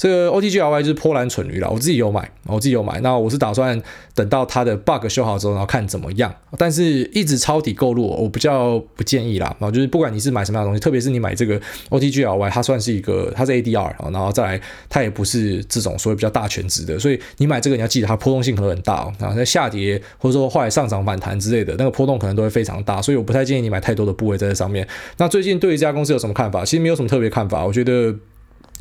[0.00, 2.98] 这个 OTGLY 就是波兰蠢驴了，我自己有买，我自己有买。
[3.02, 3.78] 那我是打算
[4.14, 6.34] 等到它的 bug 修好之后，然后看怎么样。
[6.56, 9.54] 但是一直抄底购入，我比较不建议啦。
[9.60, 19.12] 然后就是不管你是买什么样的东西，特别是你买这个 OTGLY，它算是一个，它是 ADR，然后再来它也不是这种所谓比较大全值的，所以你买这个你要记得它波动性可能很大哦。
[19.18, 24.88] 然后在下跌或者说后来上涨反弹之类的，那个波动可能都会非常大，所以我不太建议你买太多的部位在这上面。
[25.18, 26.64] 那最近对于这家公司有什么看法？
[26.64, 28.14] 其实没有什么特别看法，我觉得。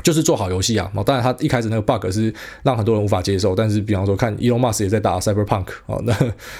[0.03, 2.33] 就是做好游戏啊，当然他一开始那个 bug 是
[2.63, 6.15] 让很多人无法接受，但是比方说看 Elon Musk 也在打 Cyberpunk 哦，那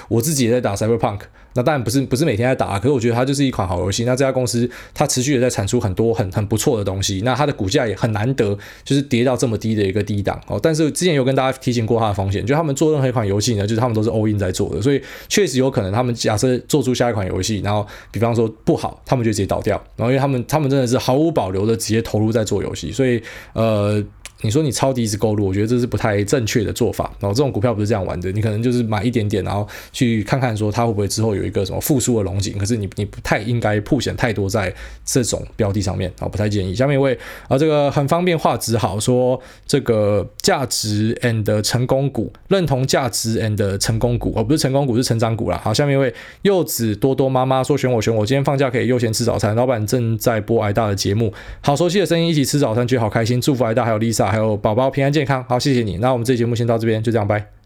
[0.08, 1.20] 我自己也在打 Cyberpunk。
[1.54, 4.04] 那当然不是不是每天在打啊，可是我觉得它就是一款好游戏。
[4.04, 7.20] 那这家公司它持续的在产出很多很很不错的东西。
[7.24, 10.58] 那它的股价也很难得，就是跌到这么低的一个低档哦。
[10.62, 19.82] 但是之前有跟大家提醒过它的风险，就他们做任何一款游戏呢，就是他们都是 all in 在做的，所以确实有可能他们假设做出下一款游戏，然后比方说不好，他们就直接倒掉。
[19.96, 23.22] 然后因为他们他们真的是毫无保留的直接投入在做游戏，所以
[23.54, 24.02] 呃。
[24.42, 27.12] 你说你抄底一直购入，我觉得这是不太正确的做法。
[27.20, 32.56] 然后这种股票不是这样玩的，你可能就是买一点点，然后去看看说它会不会之后有一个什么复苏的龙井。
[32.56, 34.72] 可是你你不太应该铺显太多在
[35.04, 36.74] 这种标的上面啊，不太建议。
[36.74, 37.18] 下面一位
[37.48, 45.60] 啊，这个很方便画质好说这个价值 and 成功股，认同价值 and 成功股哦，不是成功股是成长股啦。
[45.62, 46.12] 好，下面一位
[46.42, 51.30] 柚子多多妈妈说选我选我，今天放假可以悠闲吃早餐，老板正在播挨大的节目，
[51.60, 54.29] 好熟悉的声音，一起吃早餐觉得好开心，祝福挨大还有 Lisa。
[54.30, 55.98] 还有宝宝平安健康，好，谢谢你。
[55.98, 57.59] 那我们这节目先到这边，就这样，拜。